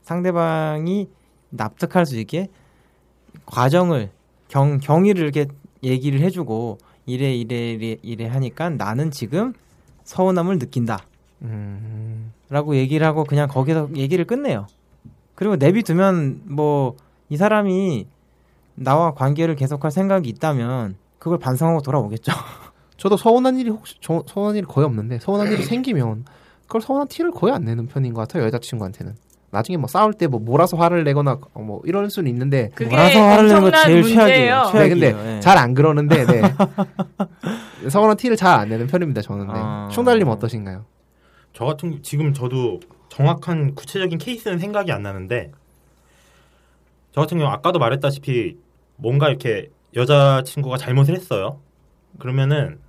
[0.03, 1.09] 상대방이
[1.49, 2.49] 납득할 수 있게
[3.45, 4.11] 과정을
[4.47, 5.47] 경 경위를 이렇게
[5.83, 9.53] 얘기를 해주고 이래 이래 이래 이래 하니까 나는 지금
[10.03, 10.99] 서운함을 느낀다.
[11.43, 14.67] 음, 라고 얘기를 하고 그냥 거기서 얘기를 끝내요.
[15.35, 16.95] 그리고 내비두면 뭐
[17.29, 18.07] 이 사람이
[18.79, 22.31] 나와 관계를 계속할 생각이 있다면 그걸 반성하고 돌아오겠죠.
[22.97, 26.25] 저도 서운한 일이 혹시 저, 서운한 일이 거의 없는데 서운한 일이 생기면
[26.63, 29.15] 그걸 서운한 티를 거의 안 내는 편인 것 같아요 여자친구한테는
[29.51, 33.19] 나중에 뭐 싸울 때 뭐 몰아서 화를 내거나 어, 뭐 이럴 수는 있는데 그게 몰아서
[33.19, 34.63] 화를 내는 거 제일 문제예요.
[34.71, 34.71] 최악이에요.
[34.73, 35.35] 네, 근데 최악이에요.
[35.37, 35.39] 예.
[35.39, 36.41] 잘안 그러는데 네.
[37.89, 39.21] 서운한 티를 잘 안 내는 편입니다.
[39.21, 39.47] 저는.
[39.47, 39.53] 네.
[39.55, 39.89] 아.
[39.91, 40.85] 충달님 어떠신가요?
[41.53, 45.51] 저 같은 지금 저도 정확한 구체적인 케이스는 생각이 안 나는데
[47.13, 48.57] 저 같은 경우 아까도 말했다시피
[48.97, 51.59] 뭔가 이렇게 여자친구가 잘못을 했어요.
[52.19, 52.79] 그러면은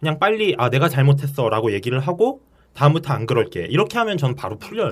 [0.00, 2.40] 그냥 빨리 아 내가 잘못했어라고 얘기를 하고
[2.74, 4.90] 다음부터 안 그럴게 이렇게 하면 전 바로 풀려요.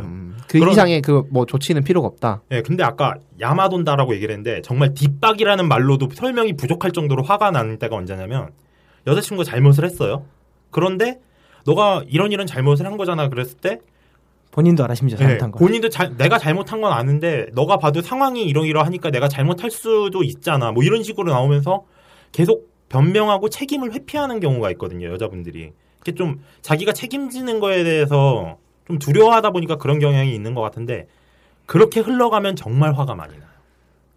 [0.48, 2.42] 그 그런- 이상의 그 뭐 조치는 필요가 없다.
[2.50, 7.94] 예, 근데 아까 야마돈다라고 얘기를 했는데 정말 뒷박이라는 말로도 설명이 부족할 정도로 화가 나는 때가
[7.96, 8.50] 언제냐면
[9.06, 10.24] 여자친구가 잘못을 했어요.
[10.70, 11.20] 그런데
[11.66, 13.78] 너가 이런 이런 잘못을 한 거잖아 그랬을 때
[14.54, 15.58] 본인도 알아 심지어 예, 잘못한 거.
[15.58, 20.70] 본인도 잘- 내가 잘못한 건 아는데 너가 봐도 상황이 이러이러하니까 내가 잘못할 수도 있잖아.
[20.70, 21.84] 뭐 이런 식으로 나오면서
[22.30, 25.08] 계속 변명하고 책임을 회피하는 경우가 있거든요.
[25.12, 25.72] 여자분들이.
[25.96, 31.08] 이렇게 좀 자기가 책임지는 거에 대해서 좀 두려워하다 보니까 그런 경향이 있는 것 같은데
[31.66, 33.48] 그렇게 흘러가면 정말 화가 많이 나요.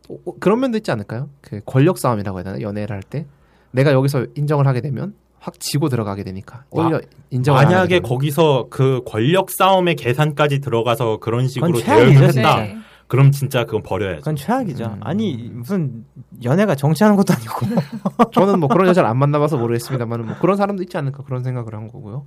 [0.09, 1.29] 어, 어, 그런 면도 있지 않을까요?
[1.41, 2.61] 그 권력 싸움이라고 해야 되나?
[2.61, 3.25] 연애를 할 때
[3.71, 5.15] 내가 여기서 인정을 하게 되면
[5.47, 7.99] 확 지고 들어가게 되니까 오히려 하게 만약에.
[8.01, 12.31] 거기서 그 권력 싸움의 계산까지 들어가서 그런 식으로 대응을 했다.
[12.31, 12.67] 진짜.
[13.07, 14.17] 그럼 진짜 그건 버려야죠.
[14.19, 14.97] 그건 최악이죠.
[14.99, 16.03] 아니 무슨
[16.43, 17.81] 연애가 정치하는 것도 아니고.
[18.33, 21.87] 저는 뭐 그런 여자를 안 만나봐서 모르겠습니다만 뭐 그런 사람도 있지 않을까 그런 생각을 한
[21.87, 22.25] 거고요.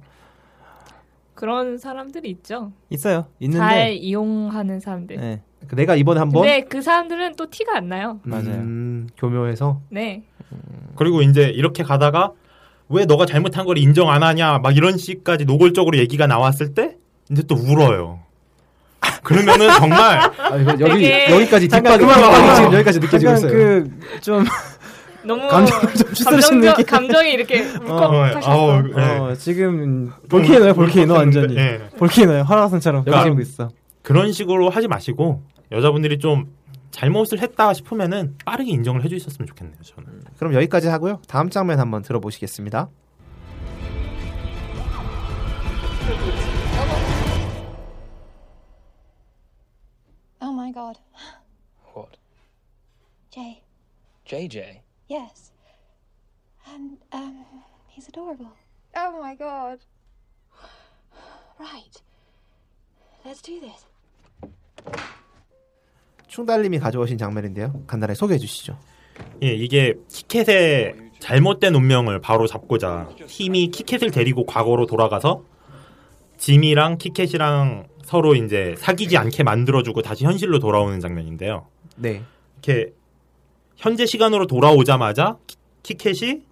[1.34, 2.72] 그런 사람들이 있죠.
[2.88, 3.26] 있어요.
[3.26, 5.16] 잘 있는데 이용하는 사람들.
[5.16, 5.42] 네.
[5.68, 8.18] 그 내가 이번에 한번 근데 그 사람들은 또 티가 안 나요.
[8.26, 10.24] 음, 교묘해서 네.
[10.96, 12.32] 그리고 이제 이렇게 가다가
[12.90, 16.96] 왜 너가 잘못한 걸 인정 안 하냐 막 이런 식까지 노골적으로 얘기가 나왔을 때
[17.30, 18.20] 이제 또 울어요.
[19.22, 21.80] 그러면은 정말 아, 이거 여기 되게- 여기까지 봐.
[22.56, 23.84] 지금 여기까지 느껴지고 있어요.
[24.16, 24.44] 그좀
[25.22, 26.84] 너무 감정을 좀 느낌.
[26.86, 28.50] 감정이 이렇게 울컥하셨어.
[28.50, 31.56] 어, 지금 볼케이노야 볼케이노 완전히.
[31.56, 31.80] 예.
[31.98, 33.68] 볼케이노야 화라산처럼 그러니까 터지고 있어.
[34.02, 36.46] 그런 식으로 하지 마시고 여자분들이 좀
[36.90, 39.80] 잘못을 했다 싶으면은 빠르게 인정을 해주셨으면 좋겠네요.
[39.82, 40.24] 저는.
[40.38, 41.20] 그럼 여기까지 하고요.
[41.28, 42.88] 다음 장면 한번 들어보시겠습니다.
[50.40, 50.98] Oh my god.
[51.94, 52.16] What?
[53.30, 53.62] Jay.
[54.26, 54.80] JJ?
[55.08, 55.52] Yes.
[56.72, 57.44] And, um,
[57.88, 58.52] he's adorable.
[58.96, 59.80] Oh my god.
[61.58, 62.00] Right.
[63.24, 63.86] Let's do this.
[66.34, 67.72] 충달님이 가져오신 장면인데요.
[67.88, 68.78] 간단하게 소개해 주시죠.
[69.42, 75.42] 예, 이게 키켓의 잘못된 운명을 바로 잡고자 팀이 키켓을 데리고 과거로 돌아가서
[76.38, 81.66] 짐이랑 키켓이랑 서로 이제 사귀지 않게 만들어주고 다시 현실로 돌아오는 장면인데요.
[81.96, 82.22] 네.
[82.62, 82.92] 이렇게
[83.76, 86.42] 현재 시간으로 돌아오자마자 키- 키켓이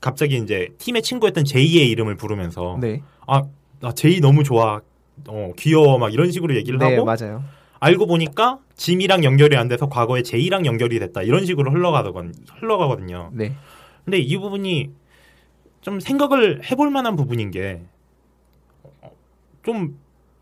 [0.00, 3.02] 갑자기 이제 팀의 친구였던 제이의 이름을 부르면서 네.
[3.26, 3.42] 아,
[3.80, 4.80] 나 제이 너무 좋아,
[5.28, 7.44] 어, 귀여워 막 이런 식으로 얘기를 네, 하고 맞아요.
[7.82, 13.30] 알고 보니까 짐이랑 연결이 안 돼서 과거에 제이랑 연결이 됐다 이런 식으로 흘러가거든 흘러가거든요.
[13.32, 13.54] 네.
[14.04, 14.90] 근데 이 부분이
[15.80, 17.82] 좀 생각을 해볼 만한 부분인 게
[19.62, 19.98] 좀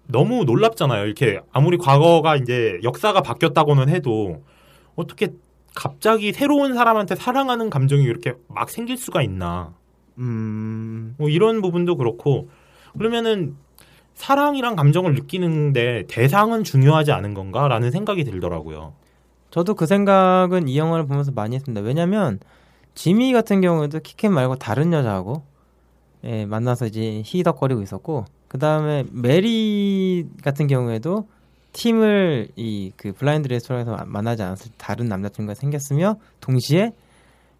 [0.07, 1.05] 너무 놀랍잖아요.
[1.05, 4.43] 이렇게 아무리 과거가 이제 역사가 바뀌었다고는 해도
[4.97, 5.29] 어떻게
[5.75, 9.73] 갑자기 새로운 사람한테 사랑하는 감정이 이렇게 막 생길 수가 있나?
[10.19, 12.49] 음, 뭐 이런 부분도 그렇고
[12.99, 13.57] 그러면은
[14.21, 18.93] 사랑이랑 감정을 느끼는데 대상은 중요하지 않은 건가라는 생각이 들더라고요.
[19.51, 21.81] 저도 그 생각은 이 영화를 보면서 많이 했습니다.
[21.81, 22.39] 왜냐면
[22.95, 25.43] 지미 같은 경우에도 키켓 말고 다른 여자하고
[26.25, 31.27] 예, 만나서 이제 히덕거리고 있었고 그 다음에 메리 같은 경우에도
[31.73, 36.93] 팀을 이 그 블라인드 레스토랑에서 만나지 않았을 때 다른 남자친구가 생겼으며 동시에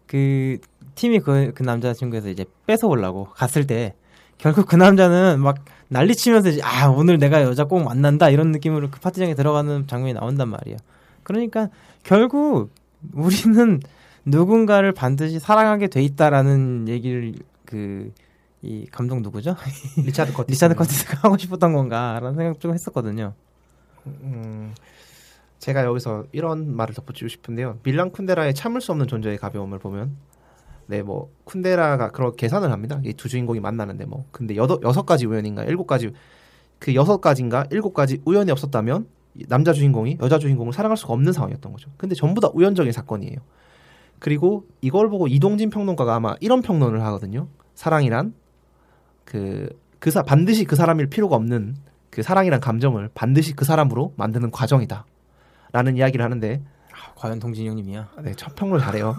[0.05, 0.59] 그
[0.93, 3.95] 팀이 그, 그 남자친구에서 이제 뺏어오려고 갔을 때
[4.41, 8.99] 결국 그 남자는 막 난리치면서 이제 아 오늘 내가 여자 꼭 만난다 이런 느낌으로 그
[8.99, 10.77] 파티장에 들어가는 장면이 나온단 말이에요.
[11.23, 11.69] 그러니까
[12.03, 12.71] 결국
[13.13, 13.79] 우리는
[14.25, 17.33] 누군가를 반드시 사랑하게 돼 있다라는 얘기를
[17.65, 18.11] 그
[18.63, 19.55] 이 감독 누구죠?
[19.97, 20.51] 리차드 커티스.
[20.55, 23.33] 리차드 커티스가 하고 싶었던 건가라는 생각 좀 했었거든요.
[24.05, 24.73] 음,
[25.59, 27.79] 제가 여기서 이런 말을 덧붙이고 싶은데요.
[27.83, 30.15] 밀란 쿤데라의 참을 수 없는 존재의 가벼움을 보면
[30.91, 32.99] 네, 뭐 쿤데라가 그런 계산을 합니다.
[33.05, 36.11] 이 두 주인공이 만나는데 뭐 근데 여덟 여섯 가지 우연인가 일곱 가지
[36.79, 41.31] 그 여섯 가지인가 일곱 가지 우연이 없었다면 이 남자 주인공이 여자 주인공을 사랑할 수가 없는
[41.31, 41.89] 상황이었던 거죠.
[41.95, 43.37] 근데 전부 다 우연적인 사건이에요.
[44.19, 47.47] 그리고 이걸 보고 이동진 평론가가 아마 이런 평론을 하거든요.
[47.73, 48.33] 사랑이란
[49.23, 49.69] 그
[49.99, 51.77] 그사 반드시 그 사람일 필요가 없는
[52.09, 55.05] 그 사랑이란 감정을 반드시 그 사람으로 만드는 과정이다.
[55.71, 56.61] 라는 이야기를 하는데
[56.91, 58.09] 아, 과연 동진이 형님이야.
[58.23, 59.15] 네, 첫 평을 잘해요.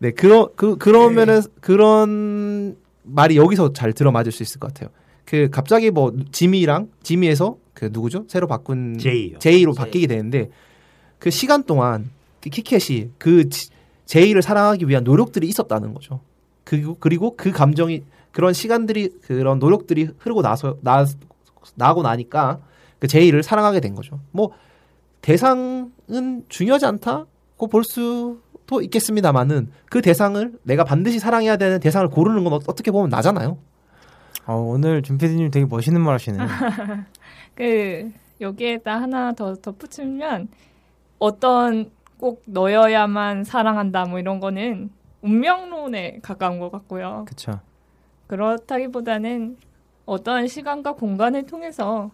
[0.00, 4.90] 네, 그러 그 그러면은 그런 말이 여기서 잘 들어맞을 수 있을 것 같아요.
[5.24, 8.24] 그 갑자기 뭐 지미랑 지미에서 그 누구죠?
[8.28, 9.38] 새로 바꾼 제이요.
[9.38, 10.50] 제이로 바뀌게 되는데
[11.18, 13.70] 그 시간 동안 그 키켓이 그 지-
[14.06, 16.20] 제이를 사랑하기 위한 노력들이 있었다는 거죠.
[16.64, 21.04] 그, 그리고 그 감정이 그런 시간들이 그런 노력들이 흐르고 나서 나
[21.74, 22.60] 나고 나니까
[22.98, 24.20] 그 제이를 사랑하게 된 거죠.
[24.32, 24.50] 뭐
[25.20, 25.92] 대상은
[26.48, 28.38] 중요하지 않다고 볼수
[28.70, 33.58] 도 있겠습니다만은 그 대상을 내가 반드시 사랑해야 되는 대상을 고르는 건 어- 어떻게 보면 나잖아요.
[34.46, 36.46] 어, 오늘 준피디님 되게 멋있는 말 하시네요.
[37.56, 40.46] 그 여기에다 하나 더 덧붙이면
[41.18, 44.90] 어떤 꼭 너여야만 사랑한다 뭐 이런 거는
[45.22, 47.24] 운명론에 가까운 것 같고요.
[47.28, 47.58] 그쵸.
[48.28, 49.56] 그렇다기보다는
[50.06, 52.12] 어떤 시간과 공간을 통해서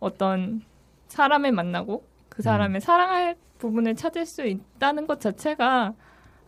[0.00, 0.62] 어떤
[1.06, 5.94] 사람을 만나고 그 사람의 사랑할 부분을 찾을 수 있다는 것 자체가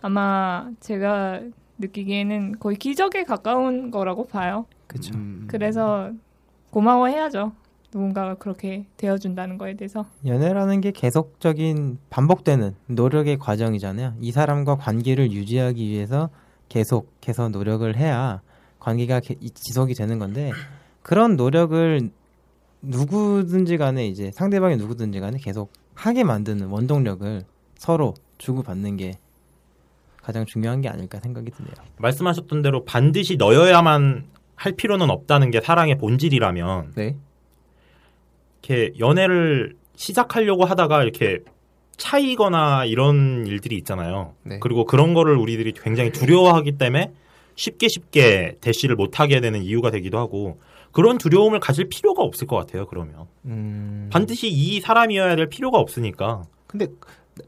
[0.01, 1.41] 아마 제가
[1.79, 4.67] 느끼기에는 거의 기적에 가까운 거라고 봐요.
[4.87, 5.15] 그쵸.
[5.47, 6.13] 그래서
[6.71, 7.53] 고마워해야죠.
[7.93, 10.05] 누군가가 그렇게 되어준다는 거에 대해서.
[10.27, 14.15] 연애라는 게 계속적인 반복되는 노력의 과정이잖아요.
[14.21, 16.29] 이 사람과 관계를 유지하기 위해서
[16.69, 18.43] 계속해서 노력을 해야
[18.79, 20.53] 관계가 지속이 되는 건데
[21.03, 22.11] 그런 노력을
[22.83, 27.43] 누구든지 간에 이제 상대방이 누구든지 간에 계속 하게 만드는 원동력을
[27.77, 29.15] 서로 주고받는 게
[30.23, 31.75] 가장 중요한 게 아닐까 생각이 드네요.
[31.97, 37.17] 말씀하셨던 대로 반드시 너여야만 할 필요는 없다는 게 사랑의 본질이라면 네.
[38.63, 41.41] 이렇게 연애를 시작하려고 하다가 이렇게
[41.97, 44.35] 차이거나 이런 일들이 있잖아요.
[44.45, 44.61] 네.
[44.61, 47.13] 그리고 그런 거를 우리들이 굉장히 두려워하기 때문에
[47.57, 50.61] 쉽게 쉽게 대시를 못 하게 되는 이유가 되기도 하고
[50.93, 52.87] 그런 두려움을 가질 필요가 없을 것 같아요.
[52.87, 54.09] 그러면 음.
[54.13, 56.89] 반드시 이 사람이어야 될 필요가 없으니까 근데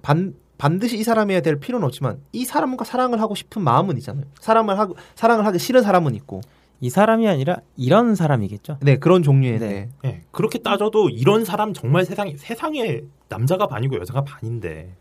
[0.02, 4.24] 반 반드시 이 사람이어야 될 필요는 없지만 이 사람과 사랑을 하고 싶은 마음은 있잖아요.
[4.40, 6.42] 사람을 하고 사랑을 하기 싫은 사람은 있고.
[6.82, 8.78] 이 사람이 아니라 이런 사람이겠죠.
[8.80, 9.88] 네 그런 종류의 네.
[10.06, 14.94] 예, 그렇게 따져도 이런 사람 정말 세상 세상에 남자가 반이고 여자가 반인데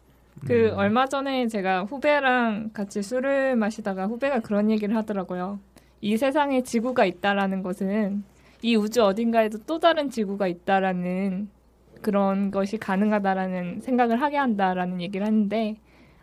[0.45, 5.59] 그 얼마 전에 제가 후배랑 같이 술을 마시다가 후배가 그런 얘기를 하더라고요.
[6.01, 8.23] 이 세상에 지구가 있다라는 것은
[8.61, 11.49] 이 우주 어딘가에도 또 다른 지구가 있다라는
[12.01, 15.75] 그런 것이 가능하다라는 생각을 하게 한다라는 얘기를 하는데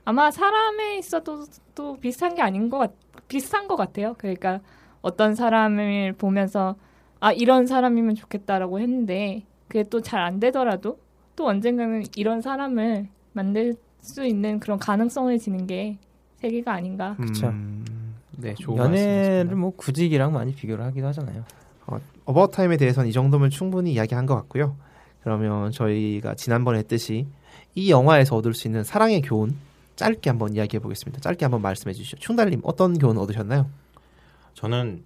[0.05, 2.93] 아마 사람에 있어도 또 비슷한 게 아닌 것 같,
[3.29, 4.15] 비슷한 것 같아요.
[4.19, 4.61] 그러니까
[5.03, 6.77] 어떤 사람을 보면서
[7.21, 10.99] 아 이런 사람이면 좋겠다라고 했는데 그게 또 잘 안 되더라도
[11.35, 15.99] 또 언젠가는 이런 사람을 만들 수 있는 그런 가능성을 지는 게
[16.37, 17.17] 세계가 아닌가.
[17.21, 17.51] 그쵸.
[17.51, 17.53] 네,
[17.85, 17.96] 좋
[18.43, 19.57] 은 연애를.
[19.57, 21.45] 뭐 구직이랑 많이 비교를 하기도 하잖아요.
[21.87, 24.77] 어, 어바웃 타임에 대해서는 이 정도면 충분히 이야기한 것 같고요.
[25.23, 27.27] 그러면 저희가 지난번에 했듯이
[27.75, 29.57] 이 영화에서 얻을 수 있는 사랑의 교훈
[29.97, 31.21] 짧게 한번 이야기해 보겠습니다.
[31.21, 32.19] 짧게 한번 말씀해 주시죠.
[32.19, 33.67] 충달님 어떤 교훈 얻으셨나요?
[34.55, 35.03] 저는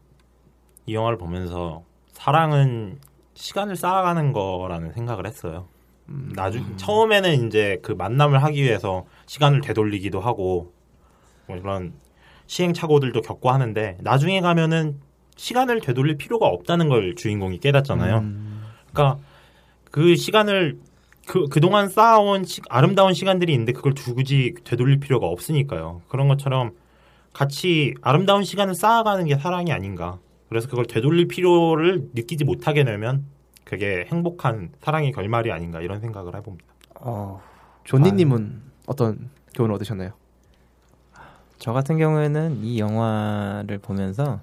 [0.86, 2.98] 이 영화를 보면서 사랑은
[3.34, 5.66] 시간을 쌓아가는 거라는 생각을 했어요.
[6.06, 10.72] 나중 처음에는 이제 그 만남을 하기 위해서 시간을 되돌리기도 하고
[11.46, 11.92] 뭐 이런
[12.54, 14.96] 시행착오들도 겪고 하는데 나중에 가면은
[15.36, 18.18] 시간을 되돌릴 필요가 없다는 걸 주인공이 깨닫잖아요.
[18.92, 19.22] 그러니까
[19.92, 20.78] 그 시간을
[21.28, 26.02] 그 그동안 쌓아온 시- 아름다운 시간들이 있는데 그걸 굳이 되돌릴 필요가 없으니까요.
[26.08, 26.72] 그런 것처럼
[27.32, 30.18] 같이 아름다운 시간을 쌓아가는 게 사랑이 아닌가.
[30.48, 33.26] 그래서 그걸 되돌릴 필요를 느끼지 못하게 되면
[33.62, 36.66] 그게 행복한 사랑의 결말이 아닌가 이런 생각을 해봅니다.
[36.96, 37.40] 어,
[37.84, 40.10] 존니님은 어떤 교훈 얻으셨나요?
[41.60, 44.40] 저 같은 경우에는 이 영화를 보면서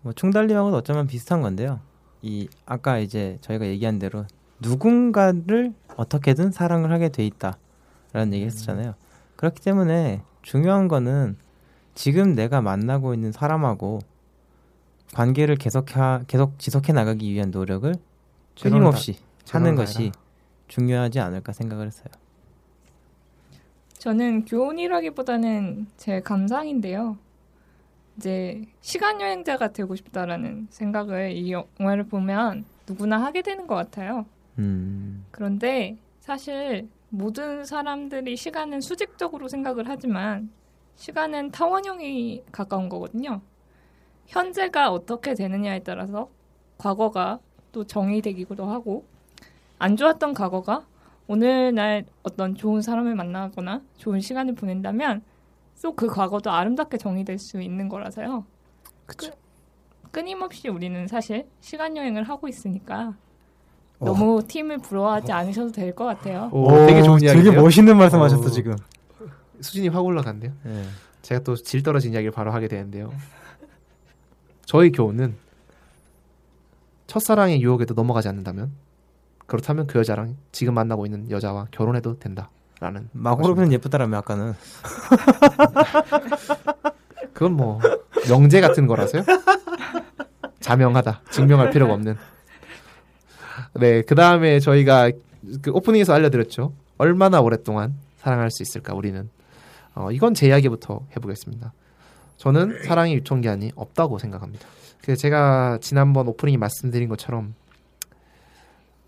[0.00, 1.80] 뭐 충달님하고도 어쩌면 비슷한 건데요.
[2.22, 4.24] 이 아까 이제 저희가 얘기한 대로
[4.60, 8.94] 누군가를 어떻게든 사랑을 하게 돼 있다라는 얘기 했었잖아요.
[9.34, 11.36] 그렇기 때문에 중요한 거는
[11.96, 13.98] 지금 내가 만나고 있는 사람하고
[15.12, 15.86] 관계를 계속
[16.28, 17.92] 계속 지속해 나가기 위한 노력을
[18.62, 19.16] 끊임없이
[19.50, 20.12] 하는 것이 다해라.
[20.68, 22.19] 중요하지 않을까 생각을 했어요.
[24.00, 27.18] 저는 교훈이라기보다는 제 감상인데요.
[28.16, 34.24] 이제 시간 여행자가 되고 싶다라는 생각을 이 영화를 보면 누구나 하게 되는 것 같아요.
[34.58, 40.48] 음, 그런데 사실 모든 사람들이 시간은 수직적으로 생각을 하지만
[40.96, 43.42] 시간은 타원형이 가까운 거거든요.
[44.28, 46.30] 현재가 어떻게 되느냐에 따라서
[46.78, 47.38] 과거가
[47.70, 49.04] 또 정의되기도 하고
[49.78, 50.86] 안 좋았던 과거가
[51.34, 55.22] 오늘날 어떤 좋은 사람을 만나거나 좋은 시간을 보낸다면
[55.80, 58.44] 또 그 과거도 아름답게 정의될 수 있는 거라서요.
[59.06, 59.30] 그쵸.
[59.30, 59.36] 끄-
[60.10, 63.14] 끊임없이 우리는 사실 시간 여행을 하고 있으니까
[64.00, 64.04] 어.
[64.04, 66.50] 너무 팀을 부러워하지 않으셔도 될 것 같아요.
[66.52, 67.44] 오, 되게 좋은 이야기예요.
[67.44, 68.50] 되게 멋있는 말씀하셨어 어.
[68.50, 68.74] 지금.
[69.60, 70.52] 수준이 확 올라간대요.
[70.64, 70.82] 네.
[71.22, 73.12] 제가 또 질 떨어진 이야기를 바로 하게 되는데요.
[74.66, 75.36] 저희 교훈은
[77.06, 78.72] 첫사랑의 유혹에도 넘어가지 않는다면
[79.50, 84.54] 그렇다면 그 여자랑 지금 만나고 있는 여자와 결혼해도 된다라는 마고로는 예쁘다라며 아까는.
[87.34, 87.80] 그건 뭐
[88.28, 89.24] 명제 같은 거라서요.
[90.60, 91.22] 자명하다.
[91.32, 92.16] 증명할 필요가 없는.
[93.74, 95.10] 네, 그 다음에 저희가
[95.62, 96.72] 그 오프닝에서 알려드렸죠.
[96.96, 99.28] 얼마나 오랫동안 사랑할 수 있을까 우리는.
[99.96, 101.72] 어, 이건 제 이야기부터 해보겠습니다.
[102.36, 104.68] 저는 사랑의 유통기한이 없다고 생각합니다.
[105.02, 107.54] 그 제가 지난번 오프닝에 말씀드린 것처럼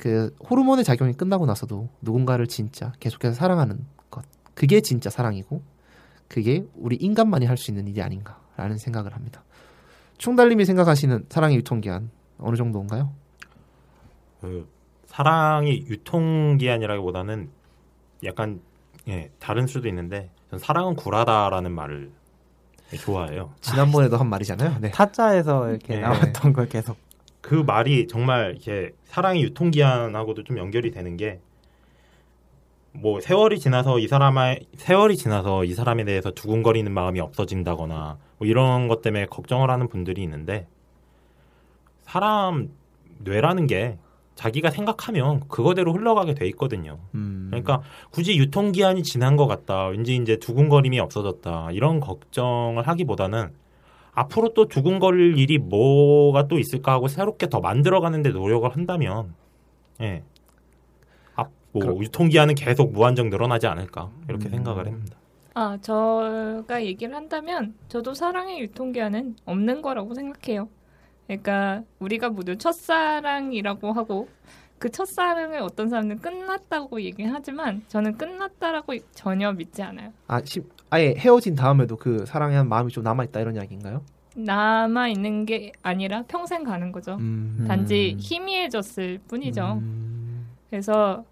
[0.02, 5.62] 그 호르몬의 작용이 끝나고 나서도 누군가를 진짜 계속해서 사랑하는 것 그게 진짜 사랑이고
[6.26, 9.44] 그게 우리 인간만이 할 수 있는 일이 아닌가라는 생각을 합니다.
[10.18, 13.12] 충달님이 생각하시는 사랑의 유통기한 어느 정도인가요?
[14.40, 14.68] 그
[15.06, 17.48] 사랑이 유통기한이라기보다는
[18.24, 18.60] 약간
[19.06, 22.10] 예, 다른 수도 있는데 전 사랑은 굴하다라는 말을
[22.98, 23.54] 좋아해요.
[23.60, 24.78] 지난번에도 한 말이잖아요.
[24.80, 24.90] 네.
[24.90, 26.00] 타짜에서 이렇게 네.
[26.00, 26.96] 나왔던 걸 계속
[27.42, 31.40] 그 말이 정말 이렇게 사랑의 유통기한하고도 좀 연결이 되는 게
[32.92, 38.88] 뭐 세월이 지나서 이 사람의 세월이 지나서 이 사람에 대해서 두근거리는 마음이 없어진다거나 뭐 이런
[38.88, 40.66] 것 때문에 걱정을 하는 분들이 있는데
[42.02, 42.68] 사람
[43.18, 43.98] 뇌라는 게
[44.34, 46.98] 자기가 생각하면 그거대로 흘러가게 돼 있거든요.
[47.14, 47.48] 음.
[47.50, 49.86] 그러니까 굳이 유통기한이 지난 것 같다.
[49.86, 51.70] 왠지 이제 두근거림이 없어졌다.
[51.72, 53.52] 이런 걱정을 하기보다는
[54.12, 59.34] 앞으로 또 두근거릴 일이 뭐가 또 있을까 하고 새롭게 더 만들어가는데 노력을 한다면,
[60.00, 60.22] 예.
[61.34, 64.10] 앞, 뭐, 그럼- 유통기한은 계속 무한정 늘어나지 않을까.
[64.28, 64.50] 이렇게 음.
[64.50, 65.16] 생각을 합니다.
[65.54, 70.68] 아, 제가 얘기를 한다면 저도 사랑의 유통기한은 없는 거라고 생각해요.
[71.26, 74.28] 그러니까 우리가 모두 첫사랑이라고 하고
[74.78, 80.12] 그 첫사랑을 어떤 사람들은 끝났다고 얘기하지만 저는 끝났다라고 전혀 믿지 않아요.
[80.26, 80.60] 아, 시,
[80.92, 84.02] 아예 헤어진 다음에도 그 사랑에 한 마음이 좀 남아 있다 이런 이야기인가요?
[84.36, 87.14] 남아 있는 게 아니라 평생 가는 거죠.
[87.14, 87.64] 음.
[87.66, 89.78] 단지 희미해졌을 뿐이죠.
[89.80, 90.48] 음.
[90.68, 91.24] 그래서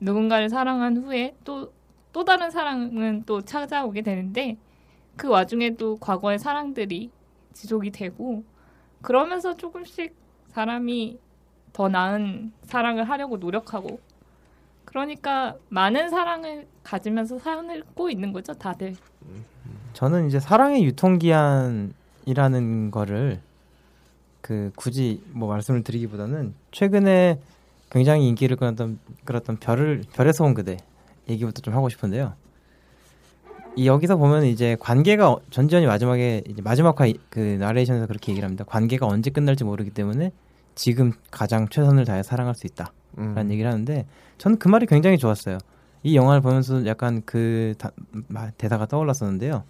[0.00, 1.72] 누군가를 사랑한 후에 또,
[2.12, 4.56] 또 다른 사랑은 또 찾아오게 되는데
[5.16, 7.12] 그 와중에도 과거의 사랑들이
[7.52, 8.42] 지속이 되고
[9.02, 10.16] 그러면서 조금씩
[10.48, 11.16] 사람이
[11.72, 14.00] 더 나은 사랑을 하려고 노력하고
[14.90, 18.96] 그러니까 많은 사랑을 가지면서 살고 있는 거죠, 다들.
[19.92, 23.40] 저는 이제 사랑의 유통기한이라는 거를
[24.40, 27.38] 그 굳이 뭐 말씀을 드리기보다는 최근에
[27.90, 30.76] 굉장히 인기를 끌었던 끌었던 별을 별에서 온 그대
[31.28, 32.32] 얘기부터 좀 하고 싶은데요.
[33.76, 38.64] 이 여기서 보면 이제 관계가 어- 전지현이 마지막에 이제 마지막 화그 나레이션에서 그렇게 얘기를 합니다.
[38.66, 40.32] 관계가 언제 끝날지 모르기 때문에
[40.74, 42.92] 지금 가장 최선을 다해 사랑할 수 있다.
[43.18, 43.34] 음.
[43.36, 44.06] 라는 얘기를 하는데
[44.40, 45.58] 저는 그 말이 굉장히 좋았어요.
[46.02, 47.90] 이 영화를 보면서 약간 그 다-
[48.28, 49.64] 마- 대사가 떠올랐었는데요.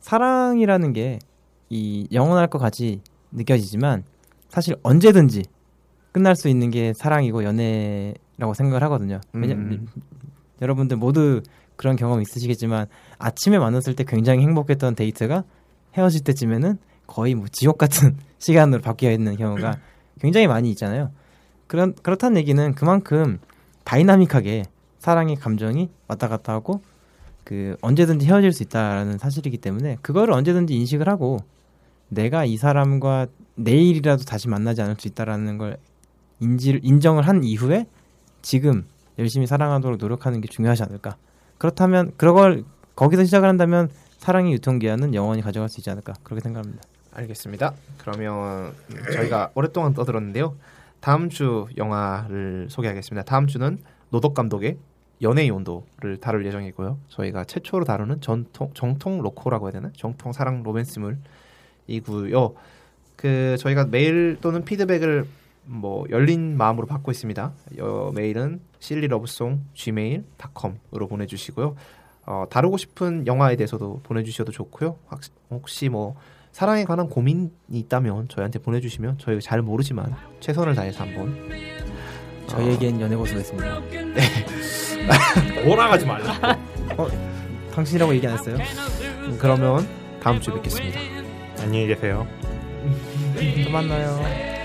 [0.00, 1.18] 사랑이라는 게
[1.70, 4.02] 이 영원할 것 같이 느껴지지만
[4.48, 5.42] 사실 언제든지
[6.12, 9.20] 끝날 수 있는 게 사랑이고 연애라고 생각을 하거든요.
[9.34, 9.86] 왜냐 음.
[10.62, 11.42] 여러분들 모두
[11.76, 12.86] 그런 경험 있으시겠지만
[13.18, 15.44] 아침에 만났을 때 굉장히 행복했던 데이트가
[15.94, 19.78] 헤어질 때쯤에는 거의 뭐 지옥 같은 시간으로 바뀌어 있는 경우가
[20.22, 21.10] 굉장히 많이 있잖아요.
[21.66, 23.40] 그런 그렇다는 얘기는 그만큼
[23.88, 24.64] 다이나믹하게
[24.98, 26.82] 사랑의 감정이 왔다 갔다 하고
[27.42, 31.38] 그 언제든지 헤어질 수 있다라는 사실이기 때문에 그거를 언제든지 인식을 하고
[32.08, 35.78] 내가 이 사람과 내일이라도 다시 만나지 않을 수 있다라는 걸
[36.38, 37.86] 인지 인정을 한 이후에
[38.42, 38.84] 지금
[39.18, 41.16] 열심히 사랑하도록 노력하는 게 중요하지 않을까.
[41.56, 42.64] 그렇다면 그걸
[42.94, 46.82] 거기서 시작을 한다면 사랑의 유통기한은 영원히 가져갈 수 있지 않을까 그렇게 생각합니다.
[47.14, 47.72] 알겠습니다.
[47.96, 50.54] 그러면 음, 저희가 오랫동안 떠들었는데요.
[51.00, 53.24] 다음 주 영화를 소개하겠습니다.
[53.24, 53.78] 다음 주는
[54.10, 54.78] 노덕 감독의
[55.22, 56.98] 연애의 온도를 다룰 예정이고요.
[57.08, 59.90] 저희가 최초로 다루는 전통 정통 로코라고 해야 되나?
[59.96, 62.54] 정통 사랑 로맨스물이고요.
[63.16, 65.26] 그 저희가 메일 또는 피드백을
[65.64, 67.52] 뭐 열린 마음으로 받고 있습니다.
[67.80, 71.74] 어, 메일은 실리러브송 gmail.com으로 보내주시고요.
[72.26, 74.96] 어, 다루고 싶은 영화에 대해서도 보내주셔도 좋고요.
[75.08, 75.20] 확-
[75.50, 76.14] 혹시 뭐
[76.52, 81.36] 사랑에 관한 고민이 있다면 저희한테 보내주시면 저희가 잘 모르지만 최선을 다해서 한번
[82.46, 83.00] 저희에겐 아.
[83.02, 83.80] 연애 고수가 있습니다.
[83.90, 85.64] 네.
[85.64, 86.58] 몰아가지 말라.
[86.96, 87.08] 어,
[87.72, 88.56] 당신이라고 얘기 안 했어요?
[88.56, 89.86] 음, 그러면
[90.20, 90.98] 다음 주에 뵙겠습니다.
[91.60, 92.26] 안녕히 계세요.
[92.82, 94.58] 음, 또 만나요.